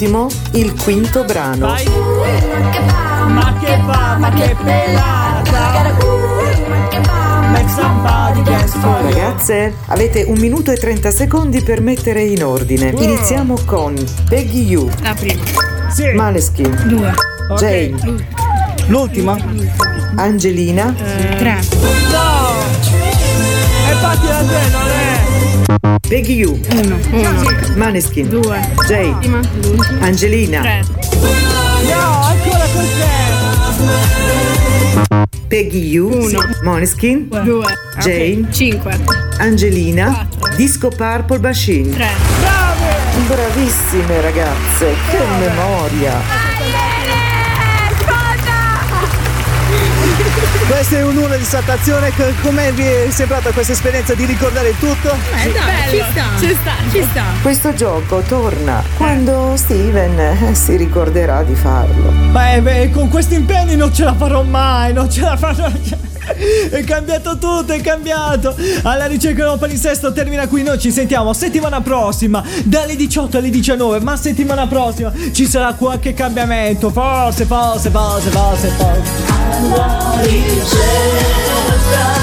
[0.00, 1.66] ultimo, il quinto brano.
[1.66, 1.76] ma
[3.60, 5.18] che va ma che pelata.
[9.02, 12.94] Ragazze, avete un minuto e 30 secondi per mettere in ordine.
[12.96, 13.94] Iniziamo con
[14.28, 15.42] Peggy You, La prima.
[15.90, 16.12] Sì.
[16.12, 17.12] Maleskin, Due.
[17.58, 18.26] Jane,
[18.86, 19.36] L'ultima?
[20.16, 21.60] Angelina, Tre.
[22.10, 22.54] No!
[23.88, 24.99] E infatti la tre non è.
[26.10, 26.98] Peggy You, Uno.
[27.12, 27.30] Uno.
[27.76, 28.58] Maneskin, Due.
[28.88, 29.40] Jane, Prima.
[29.62, 30.00] L'ultima.
[30.06, 30.82] Angelina, Tre.
[31.86, 32.88] No, ancora te.
[35.46, 36.40] Peggy You, Uno.
[36.64, 37.64] Moneskin, Due.
[38.02, 38.98] Jane, Cinque.
[39.38, 41.90] Angelina, Disco Purple Machine.
[41.90, 42.08] Tre.
[43.28, 46.49] Bravissime ragazze, che memoria!
[50.80, 52.10] È un'ora di sottazione.
[52.40, 55.10] Come vi è sembrata questa esperienza di ricordare tutto?
[55.10, 56.24] Eh, dai, ci sta.
[56.38, 56.72] Ci sta.
[56.90, 57.22] Ci sta.
[57.42, 62.10] Questo gioco torna quando Steven eh, si ricorderà di farlo.
[62.30, 65.70] Beh, beh, con questi impegni non ce la farò mai, non ce la farò.
[66.70, 68.56] È cambiato tutto, è cambiato.
[68.82, 70.62] Alla ricerca del palinsesto termina qui.
[70.62, 74.00] Noi ci sentiamo settimana prossima, dalle 18 alle 19.
[74.00, 76.90] Ma settimana prossima ci sarà qualche cambiamento.
[76.90, 79.39] Forse, forse, forse, forse, forse
[80.22, 81.24] ricerca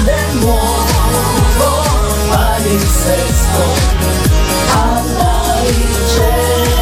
[0.04, 1.82] del nuovo
[2.30, 3.64] palinsesto
[4.72, 6.72] alla ricerca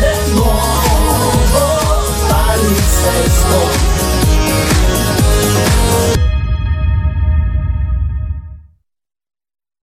[0.00, 1.64] del nuovo
[2.28, 3.85] palinsesto